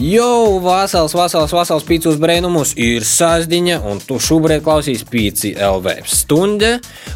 [0.00, 6.70] Jau vasals, vasals, vasals pīcis brēnumus ir sāzdiņa, un tu šobrīd klausies pīci LV stunde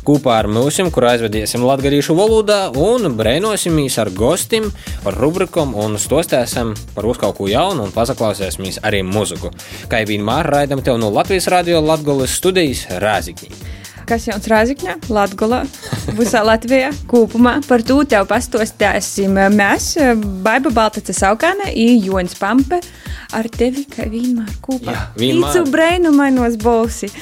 [0.05, 4.69] kopā ar mums, kur aizvedīsim latgadīšu valodā un brēnosimies ar gostim,
[5.07, 9.55] par rubrikam un stostēsim par uz kaut ko jaunu un pasaklausīsimies arī muziku.
[9.89, 15.63] Kā vienmēr raidam tev no Latvijas radio Latgolas studijas Rāzikņī kas jauns Rāzikņā, Latgolā,
[16.17, 17.59] visā Latvijā kopumā.
[17.67, 19.95] Par to tev pastostēsim mēs,
[20.45, 22.81] Baiba Baltace Saukāne, Joņs Pampe,
[23.37, 24.95] ar tevi, kā vienmēr kopā.
[24.95, 25.51] Jā, vienmēr.
[25.51, 27.11] Īcu brainumainos balsi.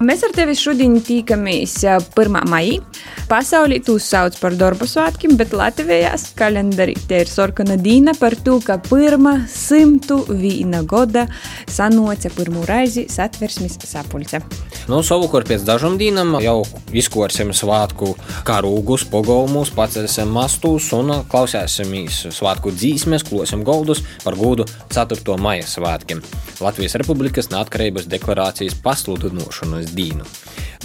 [0.00, 2.38] Mēs ar tevi šodien tīkamies 1.
[2.48, 2.80] maijā.
[3.28, 8.56] Pasaulī tūs sauc par darba svētkiem, bet Latvijā kalendārī te ir sarkana dīna par to,
[8.64, 11.28] ka pirmā simtu vīna gada
[11.70, 14.40] sanoca pirmo reizi satversmes sapulce.
[14.90, 16.64] Nu, savukārt pēc dažām dienām jau
[16.98, 18.08] izkorsim svētku
[18.48, 25.36] karūgus, pogaumus, pacelsim mastus un klausēsimies svētku dzīsmes, klosim goldus par godu 4.
[25.38, 26.24] maija svētkiem.
[26.58, 30.26] Latvijas Republikas neatkarības deklarācijas pasludinošanas dienu.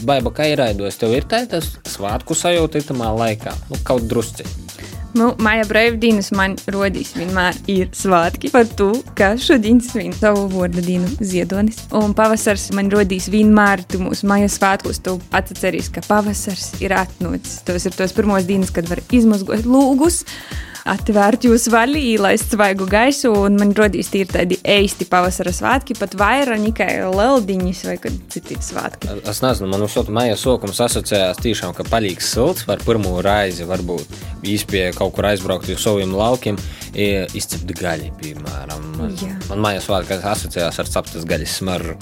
[0.05, 4.93] Baiba, kā ir raidos, tev ir tāds svētku sajūta itamā laikā, nu, kaut drusciņi.
[5.15, 10.83] Nu, Maija brīvdienas man rodīs vienmēr ir svētki par to, ka šodien svin savu vārdu
[10.83, 11.85] dienu ziedonis.
[11.95, 14.99] Un pavasars man rodīs vienmēr tu mūsu maija svētkos.
[15.05, 17.61] Tu atceries, ka pavasars ir atnācis.
[17.63, 20.25] Tos ir tos pirmos dienas, kad var izmazgot lūgus
[20.85, 26.13] atvērt jūsu vaļu, ielaist svaigu gaisu, un man rodīs tīri tādi eisti pavasara svētki, pat
[26.19, 27.97] vairāk nekā leldiņas vai
[28.33, 29.17] citi svētki.
[29.25, 34.45] Es nezinu, man uzsot maija sokums asociējās tiešām, ka palīgs silts var pirmo raizi varbūt
[34.45, 36.59] īspēja kaut kur aizbraukt uz saviem laukiem,
[36.95, 38.85] izcept gaļi, piemēram.
[38.99, 39.33] Man, Jā.
[39.49, 41.97] man maija svētki asociējās ar ceptas gaļas smaržu.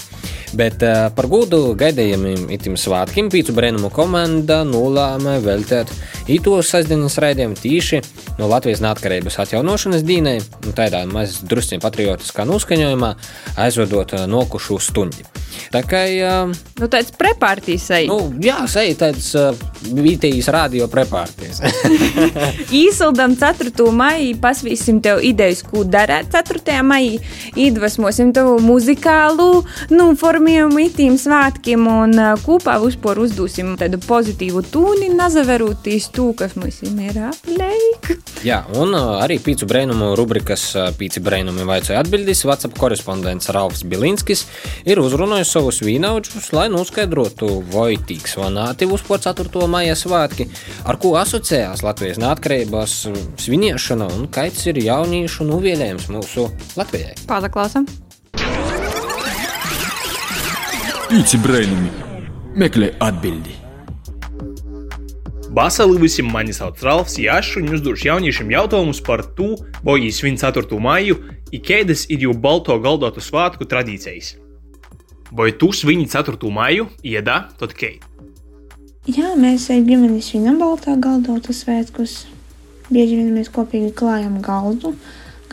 [0.54, 5.90] Bet uh, par godu gaidījumiem itim svētkiem pīcu brēnumu komanda nolēma veltēt
[6.30, 8.00] ītos sasdienas raidījumu tīši
[8.38, 10.38] no Latvijas Latvijas neatkarības atjaunošanas dīnai,
[10.74, 13.14] tādā maz drusciņā patriotiskā noskaņojumā,
[13.62, 15.22] aizvedot nokušu stundi.
[15.70, 16.50] Tā kā uh,
[16.80, 18.08] nu, tāds prepartijas seja.
[18.10, 19.54] Nu, jā, seja tāds uh,
[19.94, 21.60] vietējais radio prepartijas.
[22.84, 23.70] Īsildam 4.
[23.94, 26.80] maiju, pasvīsim tev idejas, ko darīt 4.
[26.86, 27.20] maijā,
[27.54, 29.62] iedvesmosim tev muzikālu,
[29.94, 36.58] nu, formējumu itīm svētkiem un uh, kopā vispār uzdosim tādu pozitīvu tūni, nazaverūtīs tū, kas
[36.58, 38.16] mums ir apleik.
[38.44, 42.44] Jā, un uh, arī pīcu brēnumu rubrikas uh, pīci brēnumi vaicoja atbildīs.
[42.48, 44.44] WhatsApp korespondents Ralfs Bilinskis
[44.88, 49.66] ir uzrunājis savus vīnaudžus, lai noskaidrotu, vai tiks vanāti uz 4.
[49.70, 50.48] maija svētki,
[50.84, 52.96] ar ko asociējās Latvijas neatkarības
[53.44, 56.48] sviniešana un kaits ir jauniešu nuvielējums mūsu
[56.78, 57.18] Latvijai.
[57.28, 57.88] Pārklausām!
[61.10, 61.92] Pīci brēnumi
[62.58, 63.63] meklē atbildi!
[65.54, 69.52] Vasarī visiem mani sauc Ralfs Jašs, un uzdošu jauniešiem jautājumus par to,
[69.86, 70.66] vai viņi svin 4.
[70.82, 71.14] maiju,
[71.54, 74.32] un kādas ir jau balto galdotu svētku tradīcijas.
[75.30, 76.34] Vai tu svini 4.
[76.50, 78.00] maiju, iedā, tad kei?
[79.06, 82.24] Jā, mēs ar ģimeni svinam baltā galdotu svētkus.
[82.90, 84.96] Bieži vien mēs kopīgi klājam galdu,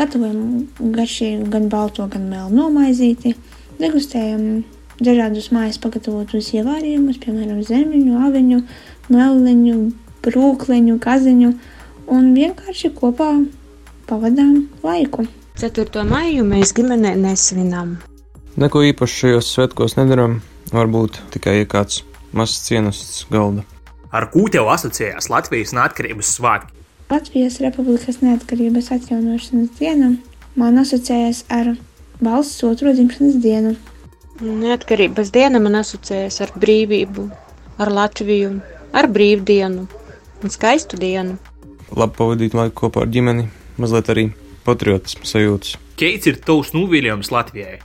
[0.01, 0.65] gatavojam
[0.97, 3.35] garšīgu gan balto, gan melno maizīti,
[3.77, 4.63] degustējam
[5.01, 8.59] dažādus mājas pagatavotus ievārījumus, piemēram, zemiņu, aviņu,
[9.11, 9.77] meliņu,
[10.25, 11.51] brūkliņu, kaziņu
[12.11, 13.33] un vienkārši kopā
[14.09, 15.27] pavadām laiku.
[15.61, 16.05] 4.
[16.07, 17.97] maiju mēs ģimenē nesvinām.
[18.59, 20.39] Neko īpašu šajos svētkos nedarām,
[20.73, 22.01] varbūt tikai kāds
[22.35, 23.63] mazs cienasts galda.
[24.11, 26.73] Ar ko tev asociējās Latvijas neatkarības svētki?
[27.11, 30.13] Latvijas Republikas neatkarības atjaunošanas diena
[30.55, 31.73] man asociējas ar
[32.23, 33.73] valsts otro dzimšanas dienu.
[34.41, 37.27] Neatkarības diena man asociējas ar brīvību,
[37.79, 38.53] ar Latviju,
[38.93, 39.87] ar brīvdienu
[40.41, 41.37] un skaistu dienu.
[41.91, 43.47] Labi pavadīt laiku kopā ar ģimeni,
[43.81, 44.27] mazliet arī
[44.65, 45.77] patriotismu sajūtas.
[45.99, 47.79] Keits ir tavs nūvīļojums Latvijai.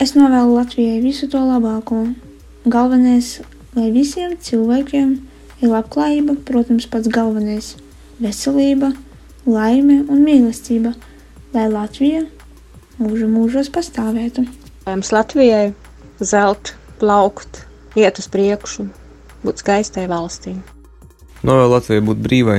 [0.00, 2.04] Es novēlu Latvijai visu to labāko.
[2.70, 3.40] Galvenais,
[3.76, 5.14] lai visiem cilvēkiem
[5.60, 7.74] ir labklājība, protams, pats galvenais-
[8.24, 8.92] veselība,
[9.46, 10.94] laime un mīlestība,
[11.54, 12.26] lai Latvija
[13.00, 14.46] mūža mūžos pastāvētu.
[14.86, 15.74] Mums Latvijai
[16.20, 17.64] zelt, plaukt,
[17.96, 18.88] iet uz priekšu,
[19.44, 20.54] būt skaistai valstī.
[21.46, 22.58] Novēl Latvijai būt brīvai,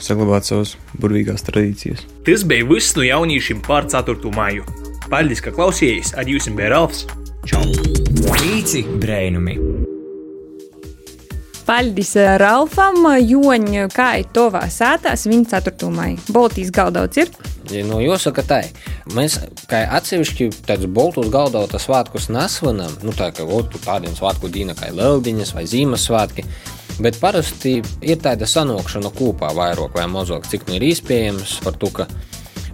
[0.00, 2.06] saglabāt savas burvīgās tradīcijas.
[2.24, 4.16] Tas bija viss no jauniešiem pār 4.
[4.36, 4.64] māju.
[5.12, 6.16] Paldies, ka klausījāties!
[6.18, 7.04] Ar jums bija Ralfs!
[7.46, 7.62] Čau!
[8.32, 9.75] Pīci brēnumi!
[11.66, 15.88] Paldies Ralfam, Joņa, kā ir tovā sētās, viņa 4.
[15.90, 16.20] maija.
[16.30, 17.32] Baltijas galdauts ir.
[17.88, 18.60] Nu, jāsaka, tā
[19.16, 24.76] mēs kā atsevišķi tādus boltus galdauta svētkus nesvinam, nu tā kā otru tādiem svētku dīna
[24.78, 26.46] kā Leldiņas vai Zīmessvētki,
[27.02, 31.90] bet parasti ir tāda sanokšana kopā vairāk vai mazāk, cik nu ir iespējams par to,
[31.90, 32.06] ka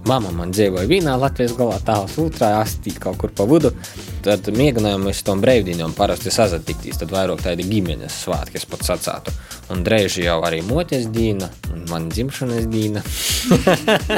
[0.09, 3.71] Mama man dzīvoja vienā Latvijas galā, tālāk otrā astī kaut kur pa vidu.
[4.23, 9.35] Tad mēģinājām uz tom brīvdienām parasti sazatikties, tad vairāk tādi ģimenes svētki, es pat sacātu.
[9.71, 13.03] Un drēži jau arī moties dīna, un man dzimšanas dīna.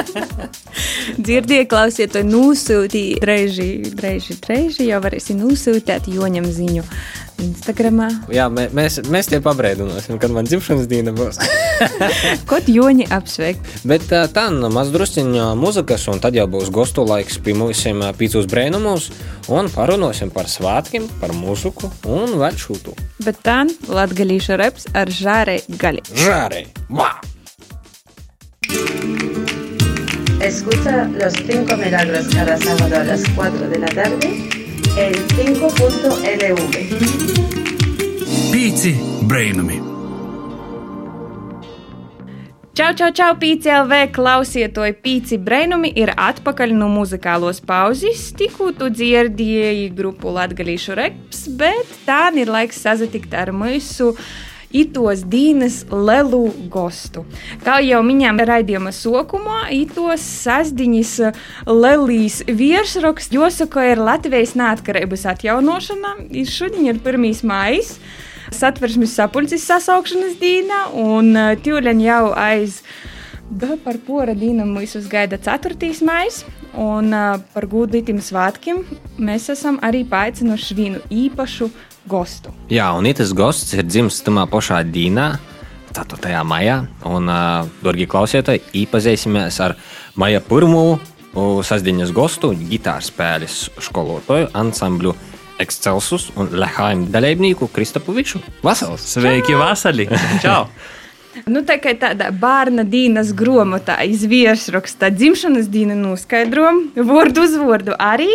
[1.25, 6.85] Dzirdēju, klausiet, to nosūtīja drēži, drēži, drēži, jau varēsi nosūtīt Joņam ziņu.
[7.43, 8.07] Instagramā.
[8.33, 11.39] Jā, mē, mēs, mēs tie pabrēdināsim, kad man dzimšanas diena būs.
[12.49, 13.83] Kaut joņi apsveikt.
[13.87, 17.83] Bet tā, nu, maz drusciņā muzikas, un tad jau būs gostu laiks pie mums
[18.19, 19.11] pīcūs brēnumus,
[19.51, 22.95] un parunāsim par svētkiem, par muziku un vēl šūtu.
[23.25, 26.05] Bet tā latgalīša reps ar žārei gaļi.
[26.25, 26.67] Žārei!
[26.89, 27.13] Vā!
[30.45, 34.64] Escucha los cinco milagros cada sábado a las 4 de la tarde
[34.95, 36.75] en 5.lv.
[38.51, 38.93] Pīci
[39.27, 39.81] brainami!
[42.75, 48.29] Čau, čau, čau, PCLV klausietoji, pīci brainumi ir atpakaļ no muzikālos pauzes.
[48.39, 54.13] Tikko tu dzirdēji grupu Latgalīšu reps, bet tā ir laiks sazatikt ar mūsu
[54.75, 57.23] itos Dīnas Lelu gostu.
[57.63, 61.15] Kā jau minējām raidījuma sokumā, itos sasdiņas
[61.69, 66.15] Lelijas virsraksts, jāsaka, ir Latvijas neatkarības atjaunošana.
[66.51, 67.43] Šodien ir 1.
[67.47, 67.95] maijs
[68.53, 71.33] satversmes sapulces sasaukšanas dīna, un
[71.65, 72.81] Tūlēn jau aiz.
[73.85, 75.91] Par pora dīnu mūs gaida 4.
[76.05, 76.47] maija,
[76.81, 78.81] un uh, par gudrītiem svētkiem
[79.21, 81.69] mēs esam arī paaicinājuši vienu īpašu
[82.09, 82.53] gostu.
[82.71, 85.35] Jā, un tas gosts ir dzimis tajā pašā dīnā.
[85.95, 86.41] 4.
[86.43, 89.77] maijā, un, uh, darbie klausītāji, iepazīsimies ar
[90.19, 90.97] maija pirmo
[91.35, 95.15] sastāvdaļas gostu, ģitāras spēles skolotāju ansambļu
[95.59, 98.41] Excelsus un Lehaim dalībnieku Kristapu Viču.
[98.63, 99.07] Vasals!
[99.15, 100.09] Sveiki, Vasali!
[100.43, 100.67] Čau!
[101.51, 108.29] Nu, tā kā tāda bērna dīnas grāmatā izvirsraksta dzimšanas dienu noskaidrojumu, vārdu uz vārdu arī.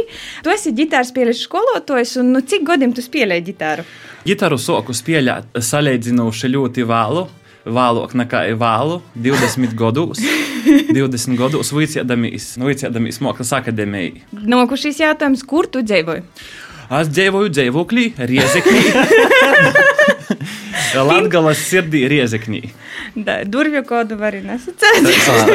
[0.44, 3.86] Tu esi ģitāras spēles skolotājs, un nu, cik gadiem tu spēlēji ģitāru?
[4.28, 7.26] Ģitāru soku spēlēt salīdzinoši ļoti vēlu.
[7.60, 10.22] Vēlāk nekā vēlu, 20 gados.
[10.64, 14.24] 20 gados vicēdamies, nu, vicēdamies Mākslas akadēmijā.
[14.32, 16.24] Nokušīs jautājums, kur tu dzīvoji?
[17.00, 18.80] Es dzīvoju dzīvoklī, Riezeknī.
[20.94, 22.62] Latvijas sirdī Riezeknī.
[23.46, 25.10] Durvju kodu var arī nesacīt.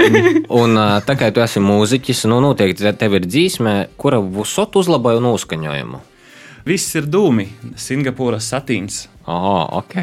[0.61, 6.01] un tā kā tu esi mūziķis, nu noteikti tev ir dzīsme, kura visot uzlaboja noskaņojumu.
[6.65, 7.45] Viss ir dūmi,
[7.77, 9.03] Singapūras satīns.
[9.29, 9.99] Oh, ok.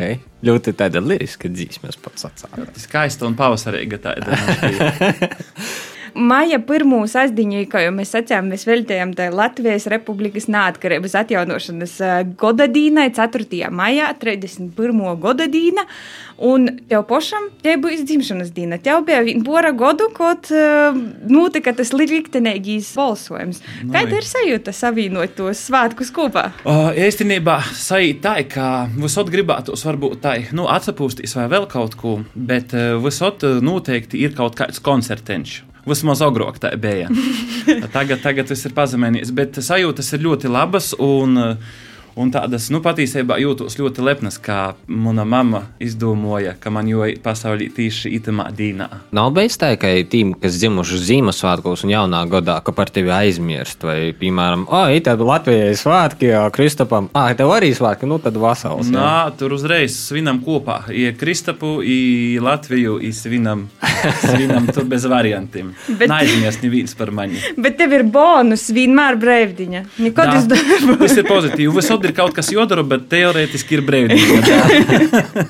[0.47, 2.77] Ļoti tāda liriska dzīsme, es pats atceros.
[2.85, 4.39] Skaista un pavasarīga tāda.
[6.15, 11.95] Maija pirmo sastāvdiņu, kā jau mēs sacījām, mēs veltījām Latvijas Republikas neatkarības atjaunošanas
[12.41, 13.71] gada dīnai, 4.
[13.73, 15.01] maijā, 31.
[15.23, 15.87] gada dīna.
[16.43, 18.79] Un tev pašam te bija dzimšanas diena.
[18.83, 20.49] Tev bija pora gadu, kad
[21.31, 23.63] notika tas liktenīgais balsojums.
[23.85, 26.49] No, Kāda ir sajūta savienot tos svētkus kopā?
[26.99, 32.75] Īstenībā sajūta tā, ka visot gribētos varbūt tā, nu, atsapūsties vai vēl kaut ko, bet
[33.05, 35.63] visot noteikti ir kaut kāds koncertenčs.
[35.89, 37.09] Vismaz agrāk tā bija.
[37.97, 40.93] tagad, tagad tas ir pazemējies, bet sajūtas ir ļoti labas.
[41.03, 41.81] Un, uh,
[42.19, 47.21] Un tādas, nu, patiesībā jūtos ļoti lepnas, kā mana mamma izdomāja, ka man jau ir
[47.25, 48.89] pasaulē tieši itamā dīnā.
[49.17, 53.87] Nav bijis tā, ka tīm, kas dzimuši Ziemassvētkos un jaunā gadā, ka par tevi aizmirst,
[53.89, 58.91] vai, piemēram, ah, tā Latvijai svētki, jā, Kristapam, ah, tev arī svētki, nu tad vasals.
[58.93, 58.99] Jā.
[58.99, 63.65] Nā, tur uzreiz svinam kopā, ja Kristapu, i Latviju, i svinam,
[64.27, 65.73] svinam tur bez variantiem.
[65.89, 67.41] Bet, Neaizmirst neviens par mani.
[67.57, 69.85] Bet tev ir bonus vienmēr brīvdiņa.
[70.05, 70.99] Nekad es darbu.
[71.03, 71.73] Tas ir pozitīvi.
[72.03, 75.47] Visot ir kaut kas jodara, bet teorētiski ir brīvdiena.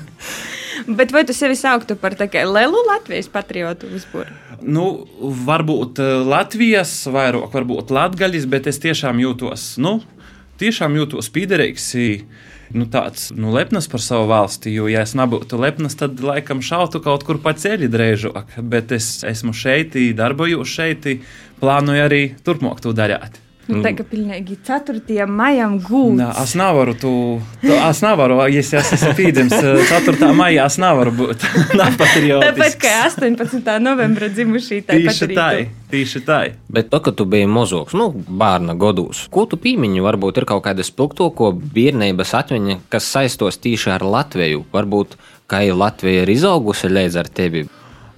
[0.83, 4.33] Bet vai tu sevi sauktu par lielu Latvijas patriotu vispār?
[4.59, 5.05] Nu,
[5.47, 10.01] varbūt Latvijas, vairāk, varbūt Latvijas, bet es tiešām jūtos, nu,
[10.59, 11.87] tiešām jūtos piederīgs.
[12.73, 16.99] Nu, tāds nu, lepns par savu valsti, jo, ja es nebūtu lepns, tad laikam šautu
[17.05, 18.57] kaut kur pa ceļu drēžāk.
[18.59, 21.07] Bet es esmu šeit, darbojos šeit,
[21.63, 23.42] plānoju arī turpmāk to darīt.
[23.63, 25.23] Nu, tā kā pilnīgi 4.
[25.29, 26.17] maijam gūts.
[26.19, 27.11] Nā, es nevaru, tu,
[27.61, 29.53] tu, es nevaru, ja es esmu pīdams
[29.87, 30.31] 4.
[30.35, 31.45] maijā, es nevaru būt
[31.79, 32.49] nepatriotisks.
[32.49, 33.69] Tāpat kā 18.
[33.83, 35.47] novembra dzimušī, Tieši tā,
[35.93, 36.39] tieši tā.
[36.75, 40.65] Bet to, ka tu biji mozoks, nu, bērna godos, ko tu pīmiņi, varbūt ir kaut
[40.67, 44.65] kāda spilgto, ko bērnības atmiņa, kas saistos tieši ar Latviju.
[44.75, 45.15] Varbūt,
[45.47, 47.63] kā Latvija ir izaugusi līdz ar tevi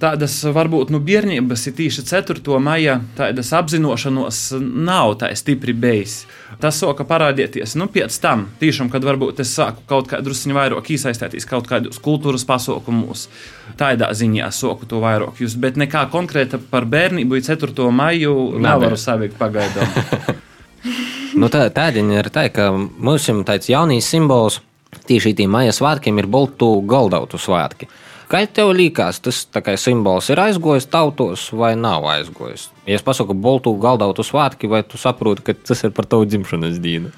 [0.00, 2.58] tādas varbūt nu, bērnības ir tieši 4.
[2.62, 6.24] maija, tādas apzināšanos nav tā stipri bijis.
[6.60, 10.90] Tas sāka parādīties nu, pēc tam, tiešām, kad varbūt es sāku kaut kā drusku vairāk
[10.94, 13.26] iesaistīties kaut kādos kultūras pasākumos.
[13.80, 17.90] Tādā ziņā soku to vairāk jūs, bet nekā konkrēta par bērnību 4.
[17.92, 20.36] maiju nevaru savikt pagaidām.
[21.40, 24.62] nu, tā, tādiņa ir tā, ka mums ir tāds jaunīs simbols.
[25.06, 27.88] Tieši tiem maija svētkiem ir boltu galdautu svētki.
[28.26, 29.44] Kā tev liekas, tas
[29.78, 32.68] simbols ir aizgojis tautos vai nav aizgojis?
[32.86, 36.80] Ja es pasaku, boltu galdautu svētki, vai tu saproti, ka tas ir par tavu dzimšanas
[36.82, 37.12] dienu?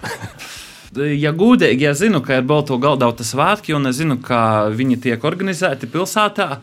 [1.25, 5.25] ja gudīgi, ja zinu, ka ir Balto galdauta svētki, un es zinu, ka viņi tiek
[5.25, 6.59] organizēti pilsētā,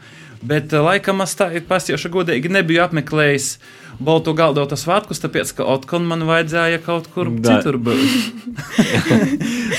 [0.46, 3.56] bet laikam es tā pasiešu godīgi nebiju apmeklējis
[3.98, 7.58] Balto galdauta svētkus, tāpēc, ka Otkon man vajadzēja kaut kur da.
[7.58, 8.02] citur būt.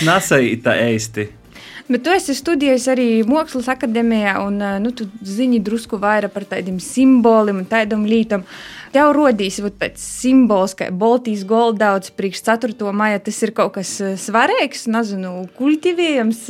[0.09, 1.29] Nasai tā eisti.
[1.87, 6.81] Bet tu esi studējis arī Mākslas akadēmijā, un nu, tu zini drusku vairāk par tādiem
[6.83, 8.43] simboliem un tādām lietām.
[8.95, 12.93] Tev rodīs tāds simbols, kā Baltijas goldauts priekš 4.
[12.97, 13.19] maija.
[13.27, 13.91] Tas ir kaut kas
[14.23, 16.45] svarīgs, nezinu, kultivējams,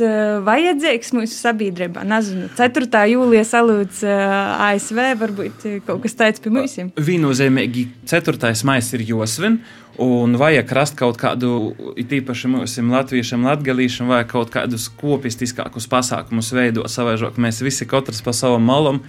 [0.47, 2.05] vajadzīgs mūsu sabiedrībā.
[2.07, 3.03] Nezinu, 4.
[3.13, 6.77] jūlija salūts ASV, varbūt kaut kas tāds pie mums.
[6.95, 8.53] Viennozīmīgi 4.
[8.67, 9.61] maija ir josvin.
[9.97, 16.85] Un vajag rast kaut kādu, īpaši mums, latviešiem, latgadījušiem, vai kaut kādus kopistiskākus pasākumus veidot
[16.93, 17.39] savaižok.
[17.41, 19.01] Mēs visi katrs pa savam malam.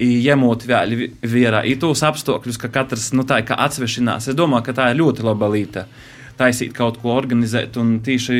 [0.00, 5.00] Ņemot vērā tos apstākļus, ka katrs nu, tā kā atsvešinās, es domāju, ka tā ir
[5.02, 5.86] ļoti laba lieta.
[6.40, 8.38] Taisīt kaut ko organizēt un tīši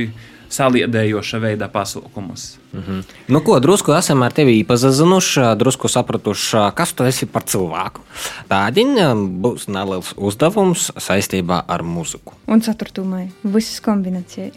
[0.51, 2.59] saliedējoša veidā pasaukumus.
[2.73, 3.03] Mm -hmm.
[3.29, 8.01] Nu, ko drusku esam ar tevi iepazinuši, drusku sapratuši, kas tu esi par cilvēku.
[8.49, 12.33] Tādiņa būs neliels uzdevums saistībā ar muziku.
[12.47, 14.55] Un ceturtumai, visas kombinācijas.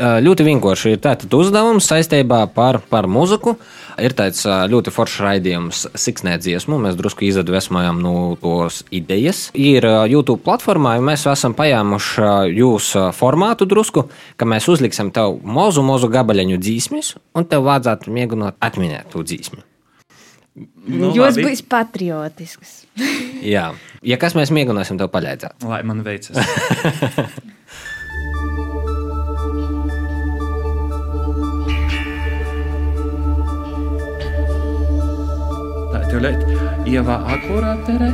[0.00, 3.56] Ļoti vienkārši ir tāds uzdevums saistībā par, par muziku.
[4.00, 6.78] Ir tāds ļoti foršs raidījums, Siksnē dziesmu.
[6.80, 9.44] Mēs drusku izdvesmojam no tos idejas.
[9.58, 14.06] Ir YouTube platformā, un mēs esam paņēmuši jūsu formātu drusku,
[14.36, 19.62] ka mēs uzliksim tev mazu, mazu gabaļiņu dzīsmis, un tev vajadzētu mēģināt atminēt to dzīsmi.
[20.92, 22.82] Nu, Jūs būsiet patriotisks.
[23.54, 23.70] Jā,
[24.04, 25.64] ja kas mēs mēģināsim tev palīdzēt.
[25.64, 26.36] Lai man veicas.
[36.12, 36.44] tūlīt
[36.92, 38.10] ievā akurāterē.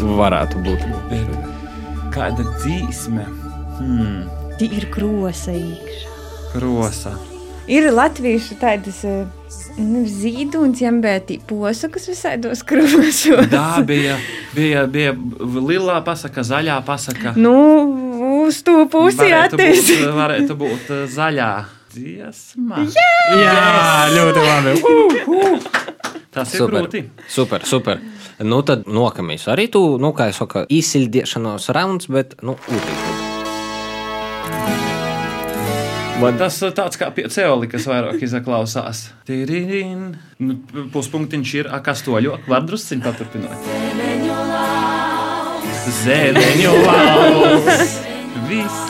[0.00, 0.84] Varētu būt.
[2.14, 3.26] Kāda dzīsme?
[3.78, 4.24] Hmm.
[4.58, 6.12] Tī ir krosa īkšā.
[6.54, 7.14] Krosa.
[7.68, 9.00] Ir latviešu tādas
[9.80, 13.22] nu, zīduņas, jambētī posakas visādos krosos.
[13.54, 14.18] Tā bija,
[14.56, 17.34] bija, bija lilā pasaka, zaļā pasaka.
[17.40, 17.56] Nu,
[18.44, 20.04] uz to pusi attīstīt.
[20.16, 21.50] Varētu būt zaļā
[21.94, 22.84] dziesma.
[22.84, 23.66] Jā, Jā
[24.16, 24.78] ļoti labi.
[24.84, 25.93] Uh, uh.
[26.34, 27.04] Tas ir super, grūti.
[27.30, 28.00] Super, super.
[28.42, 33.22] Nu, tad nokamies arī tu, nu, kā jau saka, izsildīšanās rauns, bet, nu, ūtīgi.
[36.22, 39.08] Man tas ir tāds kā pie ceoli, kas vairāk izklausās.
[39.28, 40.14] Tīrīn.
[40.42, 40.56] Nu,
[40.94, 43.68] puspunktiņš ir akastoļo, var drusciņ paturpināt.
[46.04, 48.13] Zēdeņu lauks.
[48.44, 48.80] Viss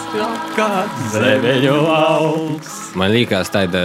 [0.56, 0.68] kā
[1.12, 2.72] zemeņu augs.
[2.98, 3.76] Man liekas, tā ir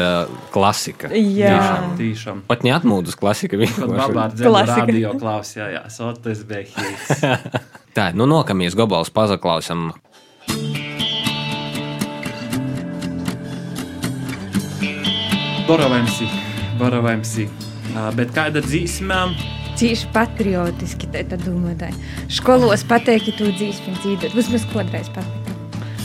[0.54, 1.10] klasika.
[1.14, 2.40] Jā, Tiešām, tiešām.
[2.50, 3.60] Pat neatmūdas klasika.
[3.60, 7.22] Kad babā ar dzēnu radio klausījās, otrs behīs.
[7.98, 9.92] tā, nu nokamies gobals pazaklausam.
[15.70, 16.32] Boravajamsi,
[16.82, 17.46] boravajamsi.
[18.18, 19.22] Bet kāda dzīsmē?
[19.80, 21.94] Cīši patriotiski, tā domāju.
[22.40, 24.34] Skolos pateikti to dzīsmi dzīvot.
[24.36, 25.49] Vismaz kodreiz patīk.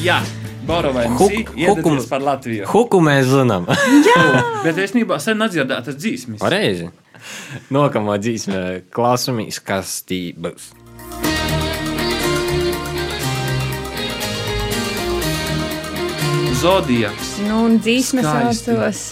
[0.03, 0.19] Jā.
[0.65, 2.65] Borovajamsi, iedodies par Latviju.
[2.71, 3.67] Huku mēs zinām.
[4.09, 4.45] Jā.
[4.65, 6.41] Bet es nībā sen atdzirdētas dzīsmis.
[6.41, 6.89] Pareizi.
[7.73, 8.61] Nākamā dzīsme
[8.95, 10.73] klausāmies, kas tī būs.
[16.65, 17.35] Zodijaks.
[17.45, 19.05] Nu, un dzīsmes saucos.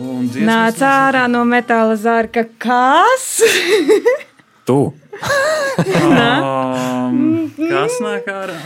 [0.00, 2.46] Un Nāc ārā no metāla zārka.
[2.58, 3.28] Kas?
[4.64, 4.78] tu.
[6.00, 8.58] um, kas nāk ārā?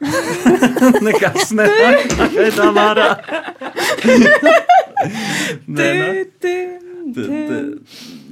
[1.06, 2.12] Nekas nenāk
[2.82, 3.08] ārā.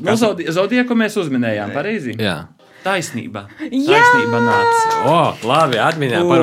[0.05, 0.17] Nu,
[0.53, 2.17] Zodieku mēs uzminējām, pareizi?
[2.21, 2.37] Jā.
[2.85, 3.47] Taisnība.
[3.65, 3.97] Jā!
[3.97, 4.99] Taisnība nāca.
[5.09, 5.19] O,
[5.49, 6.41] labi, atmiņā par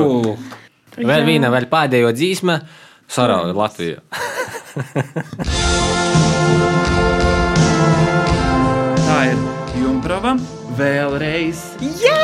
[0.92, 2.58] Vēl viena, vēl pēdējo dzīsme,
[3.12, 3.98] Sarauja Latviju.
[9.06, 9.38] Tā ir
[9.80, 10.61] Junkrava.
[10.72, 11.60] Vēlreiz.
[12.00, 12.14] Jā!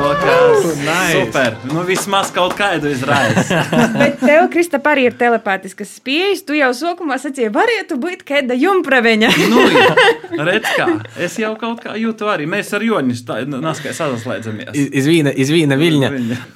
[0.00, 0.64] Rokas.
[0.64, 1.18] Uh, nice!
[1.18, 1.56] Super.
[1.68, 3.64] Nu, vismaz kaut kādu izraisa.
[4.00, 6.44] Bet tev, Kristap, arī ir telepātiskas spējas.
[6.48, 9.32] Tu jau sākumā sacīji, varētu būt kāda jumpraveņa.
[9.52, 9.64] nu,
[10.48, 10.88] redz kā.
[11.20, 12.48] Es jau kaut kā jūtu arī.
[12.50, 13.16] Mēs ar Joni
[13.54, 14.74] naskai sazaslēdzamies.
[14.74, 16.12] Iz vīna, iz vīna viļņa.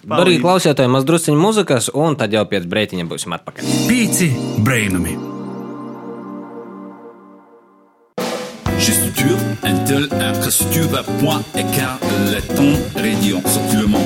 [0.08, 3.75] Darīgi klausītāji, maz drusciņu muzikas, un tad jau pēc breitiņa būsim atpakaļ.
[3.90, 4.32] Pīci
[4.64, 5.38] brainami.
[9.88, 14.04] Intel, infrastructure, point, écart, laiton, radio, sortillement.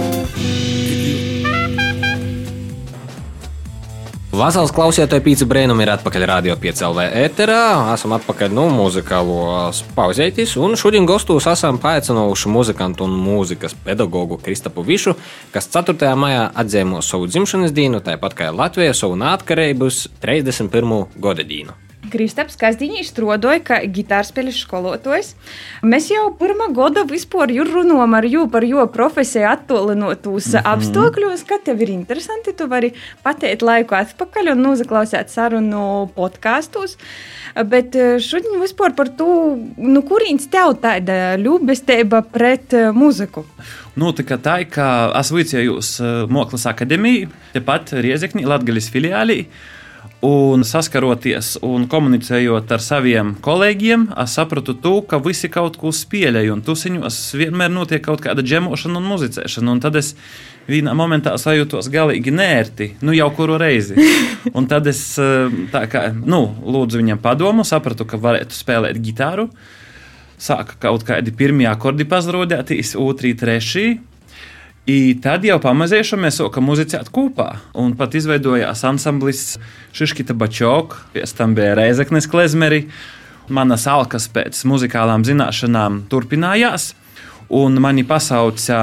[4.30, 7.58] Vasals klausītāji pīci brēnumi ir atpakaļ Radio 5 LV ēterā.
[7.96, 14.86] Esam atpakaļ no muzikālos pauzētis, un šodien gastos esam paaicinājuši muzikantu un mūzikas pedagogu Kristapu
[14.86, 15.18] Višu,
[15.50, 16.14] kas 4.
[16.14, 21.08] maijā atzīmēs savu dzimšanas dienu, tāpat kā Latvija savu neatkarības 31.
[21.18, 21.81] gada dienu.
[22.12, 25.32] Kristaps Kazdīņš strādāja kā gitārspēļu skolotājs.
[25.86, 30.72] Mēs jau pirmā gada vispār runājam ar jū par jo profesiju attolinotos mm -hmm.
[30.72, 32.52] apstākļos, ka tev ir interesanti.
[32.52, 32.92] Tu vari
[33.22, 36.96] pateikt laiku atpakaļ un noklausīt sarunu podkāstos.
[37.68, 43.44] Bet eh, šodien vispār par to, nu, kurīns tev tāda ļubestība pret eh, muziku.
[43.96, 49.46] Notika tā, ka es vicējos Moklas akadēmijā, tepat Riezekņī, Latvijas filiālī.
[50.22, 56.52] Un saskaroties un komunicējot ar saviem kolēģiem, es sapratu, to, ka visi kaut ko spēlēja.
[56.54, 59.74] Un tusiņos vienmēr notiek kaut kāda džemošana un muzicēšana.
[59.74, 60.12] Un tad es
[60.70, 63.98] vienā momentā sajūtos galīgi nērti, nu jau kuru reizi.
[64.56, 65.02] Un tad es
[65.74, 69.48] tā kā, nu, lūdzu viņam padomu, sapratu, ka varētu spēlēt gitāru.
[70.38, 73.98] Sāka kaut kādi pirmie akordi pazrodēties, otri, trešie.
[74.82, 77.52] I tad jau pamazēšu mēs sākām muzicēt kopā.
[77.78, 79.60] Un pat izveidojās ansamblis
[79.94, 82.88] Šiškita Bačok, pēc tam bija Reizeknes Klezmeri.
[83.46, 86.96] Manas alkas pēc muzikālām zināšanām turpinājās.
[87.54, 88.80] Un mani pasauca,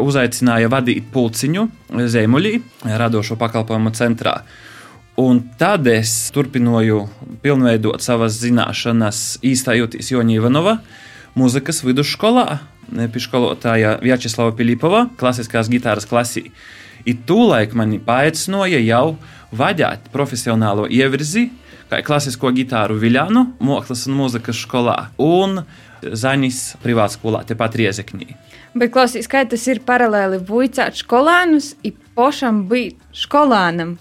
[0.00, 1.66] uzaicināja vadīt pulciņu
[2.08, 2.54] Zemuļī,
[2.96, 4.38] radošo pakalpojumu centrā.
[5.20, 7.02] Un tad es turpināju
[7.44, 10.78] pilnveidot savas zināšanas, īstājoties Joņa Ivanova
[11.36, 12.60] mūzikas vidusskolā,
[12.92, 16.48] piškolotāja Vjačeslava Pilipova, klasiskās gitāras klasī.
[17.06, 19.16] I tūlaik mani paaicināja jau
[19.54, 21.48] vadīt profesionālo ievirzi,
[21.90, 25.60] kā klasisko gitāru Viljānu, Moklas un mūzikas skolā un
[26.02, 28.45] Zaņas privātskolā, tepat Riezekņī.
[28.76, 33.94] Bet klausīs, kā tas ir paralēli vuicāt skolānus, ir pošam būt skolānam.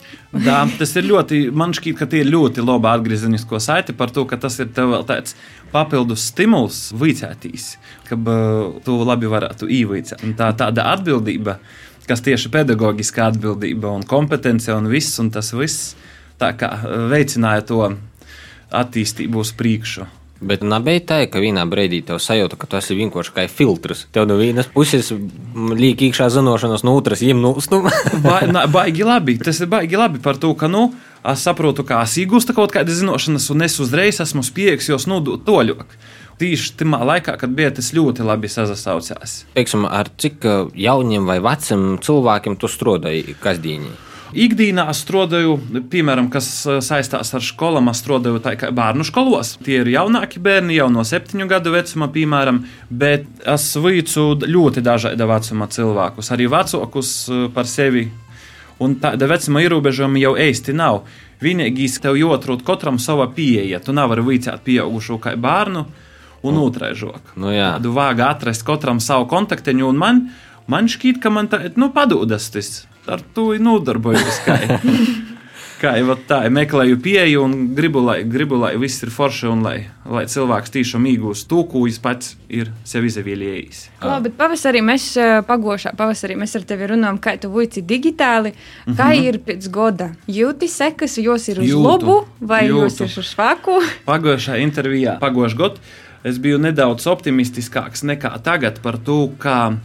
[0.43, 4.25] Jā, tas ir ļoti, man šķiet, ka tie ir ļoti labi atgriezenisko saiti par to,
[4.27, 5.37] ka tas ir tev vēl tāds
[5.71, 7.69] papildus stimuls vicētīs,
[8.09, 10.25] ka uh, tu labi varētu īvicēt.
[10.27, 11.59] Un tā tāda atbildība,
[12.09, 15.95] kas tieši pedagoģiska atbildība un kompetence un viss, un tas viss
[16.41, 16.71] tā kā
[17.11, 17.81] veicināja to
[18.75, 20.11] attīstību uz priekšu.
[20.45, 24.05] Bet nebija tā, ka vienā brīdī tev sajūta, ka tas ir vienkārši kā filtrs.
[24.13, 25.09] Tev no vienas puses
[25.55, 27.81] liek iekšā zināšanas, no otras jiem nūstu.
[28.25, 29.39] ba, na, baigi labi.
[29.41, 30.91] Tas ir baigi labi par to, ka, nu,
[31.25, 35.41] es saprotu, kā es iegūstu kaut kādas zināšanas, un es uzreiz esmu spējīgs jos nodot
[35.47, 35.97] toļok.
[36.35, 39.37] Tieši tajā laikā, kad bija tas ļoti labi sasaucās.
[39.55, 40.43] Teiksim, ar cik
[40.77, 43.95] jauniem vai veciem cilvēkiem tu strādāji kasdienī?
[44.35, 45.53] Ikdienā strādāju,
[45.87, 46.47] piemēram, kas
[46.83, 49.53] saistās ar skolām, strādāju kā bērnu skolos.
[49.63, 52.57] Tie ir jaunāki bērni, jau no septiņu gadu vecuma, piemēram,
[52.89, 57.11] bet es veicu ļoti dažāda vecuma cilvēkus, arī vecākus
[57.55, 58.09] par sevi.
[58.83, 61.05] Un tāda vecuma ierobežojuma jau īsti nav.
[61.39, 63.79] Vienīgais tev jāatrod katram sava pieeja.
[63.79, 65.85] Tu nevari veicāt pieaugušo kā bērnu
[66.43, 67.37] un otrēžok.
[67.39, 67.53] Nu.
[67.55, 70.21] Tādu vāgu atrast katram savu kontakteņu, un man,
[70.67, 74.39] man šķiet, ka man tā, nu, padodas tas ar to nodarbojos.
[74.45, 74.57] Kā,
[75.81, 79.75] kā jau tā, meklēju pieeju un gribu, lai, gribu, lai viss ir forši un lai,
[80.09, 83.81] lai cilvēks tiešām iegūst to, ko viņš pats ir sev izvēlējies.
[84.05, 85.09] Labi, bet pavasarī mēs
[85.47, 89.27] pagošā, pavasarī mēs ar tevi runājam, kā tu vuici digitāli, kā mm -hmm.
[89.27, 90.09] ir pēc goda.
[90.27, 92.83] Jūti sekas, jos ir uz Jūtu, labu vai jūtu.
[92.83, 93.81] jos ir uz švaku?
[94.07, 95.79] Pagājušajā intervijā, pagājušajā gadā,
[96.25, 99.75] es biju nedaudz optimistiskāks nekā tagad par to, kā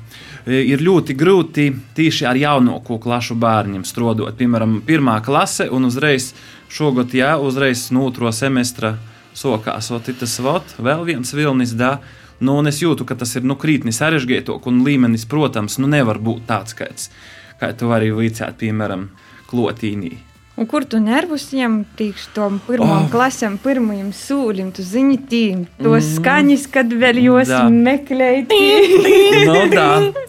[0.48, 4.38] ir ļoti grūti tieši ar jaunāko klašu bērniem strādāt.
[4.40, 6.32] Piemēram, pirmā klase un uzreiz
[6.72, 8.96] šogad, jā, uzreiz no otro semestra
[9.36, 11.76] sokās, ot, tas vot, vēl viens vilnis.
[11.76, 11.98] Da,
[12.40, 16.46] Nu, es jūtu, ka tas ir nu, krītni sarežģītāk, un līmenis, protams, nu, nevar būt
[16.48, 17.10] tāds, kāds,
[17.60, 19.10] kā tu vari vicēt, piemēram,
[19.50, 20.14] klotīnī.
[20.60, 23.08] Un kur tu nervus ņem priekš tam pirmam oh.
[23.08, 26.18] klasam, pirmajam sūlim, tu zini tīm, tos mm.
[26.18, 27.62] skaņas, kad vēl jūs Da.
[27.72, 28.52] meklējat.
[29.48, 29.86] nu, tā.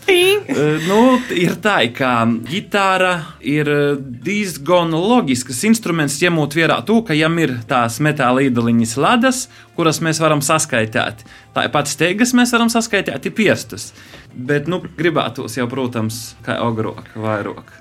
[0.08, 1.02] Eh, nu,
[1.36, 2.13] ir tā, ka
[2.48, 3.12] ģitāra
[3.44, 9.44] ir eh, diezgan loģisks instruments, ņemot vērā to, ka jām ir tās metāla īdaliņas ladas,
[9.76, 11.28] kuras mēs varam saskaitīt.
[11.60, 13.91] Tāpat steigas mēs varam saskaitīt piestus.
[14.32, 17.81] Bet, nu, gribētos jau, protams, kā agrāk, vairāk.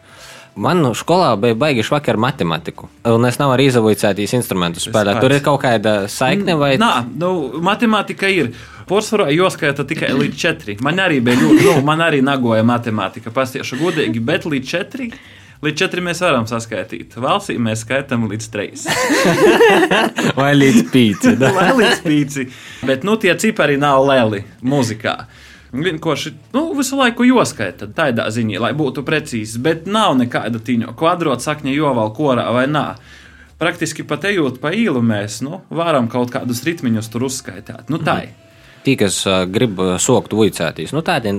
[0.60, 2.88] Man nu, skolā bija baigi švaki ar matemātiku.
[3.08, 5.20] Un es nevaru izavoicētīs instrumentus spēlēt.
[5.22, 8.52] Tur ir kaut kāda saikne vai Nā, nu, matemātika ir.
[8.90, 10.78] Porcelāna jāskaita tikai līdz 4.
[10.82, 15.06] Man arī bija ļoti, nu, man arī nagoja matemātika, pasiešu godīgi, bet līdz 4.
[15.60, 17.14] Līdz 4 mēs varam saskaitīt.
[17.20, 18.84] Valstī mēs skaitām līdz 3.
[20.40, 21.34] vai līdz pīci.
[21.58, 22.38] Vai līdz 5.
[22.88, 25.14] Bet nu, tie cipari nav lieli mūzikā.
[25.70, 31.74] Vienkārši nu, visu laiku jāskaita tādā ziņā, lai būtu precīzi, bet nav nekāda tīņa kvadrātsakņa,
[31.76, 32.96] joval korā vai nā.
[33.60, 37.92] Praktiski pat ejot pa īlu, mēs nu, varam kaut kādus ritmiņus tur uzskaitīt.
[37.92, 38.34] Nu, tā ir.
[38.82, 41.36] Tī, kas uh, grib uh, sokt uicētīs, nu tādi,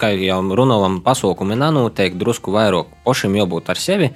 [0.00, 4.12] kā jau runājam, pasaukumi nenoteikti drusku vairāk pašam jābūt ar sevi.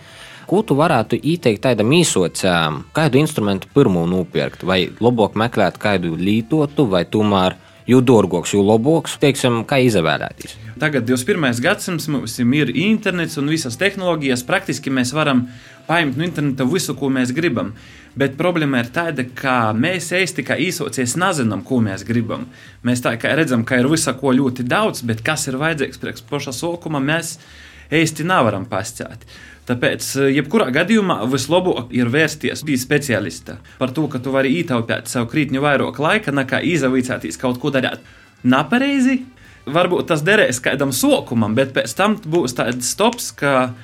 [0.49, 6.89] Ko tu varētu ieteikt tādam īsocām, kādu instrumentu pirmo nopirkt, vai labāk meklēt kādu lietotu,
[6.91, 7.59] vai tomēr
[7.91, 10.57] jo dārgāks, jo labāks, teiksim, kā izvēlēties.
[10.81, 11.61] Tagad 21.
[11.61, 14.47] gadsimts mums ir internets un visas tehnoloģijas.
[14.49, 15.49] Praktiski mēs varam
[15.89, 17.75] paņemt no interneta visu, ko mēs gribam.
[18.19, 22.49] Bet problēma ir tāda, ka mēs īsti kā īsocies nezinām, ko mēs gribam.
[22.87, 26.25] Mēs tā kā redzam, ka ir visa ko ļoti daudz, bet kas ir vajadzīgs priekš
[26.31, 27.37] paša sokuma, mēs
[27.91, 29.27] īsti nevaram pastāstīt.
[29.71, 35.07] Tāpēc, eh, jebkurā gadījumā, vislabāk ir vērsties pie speciālista par to, ka tu vari ietaupīt
[35.07, 38.03] sev krītņu vairāk laika, nekā izavīcēties kaut ko darīt
[38.43, 39.21] nepareizi.
[39.71, 43.75] Varbūt tas derēs kādam sokumam, bet pēc tam būs tāds stops, ka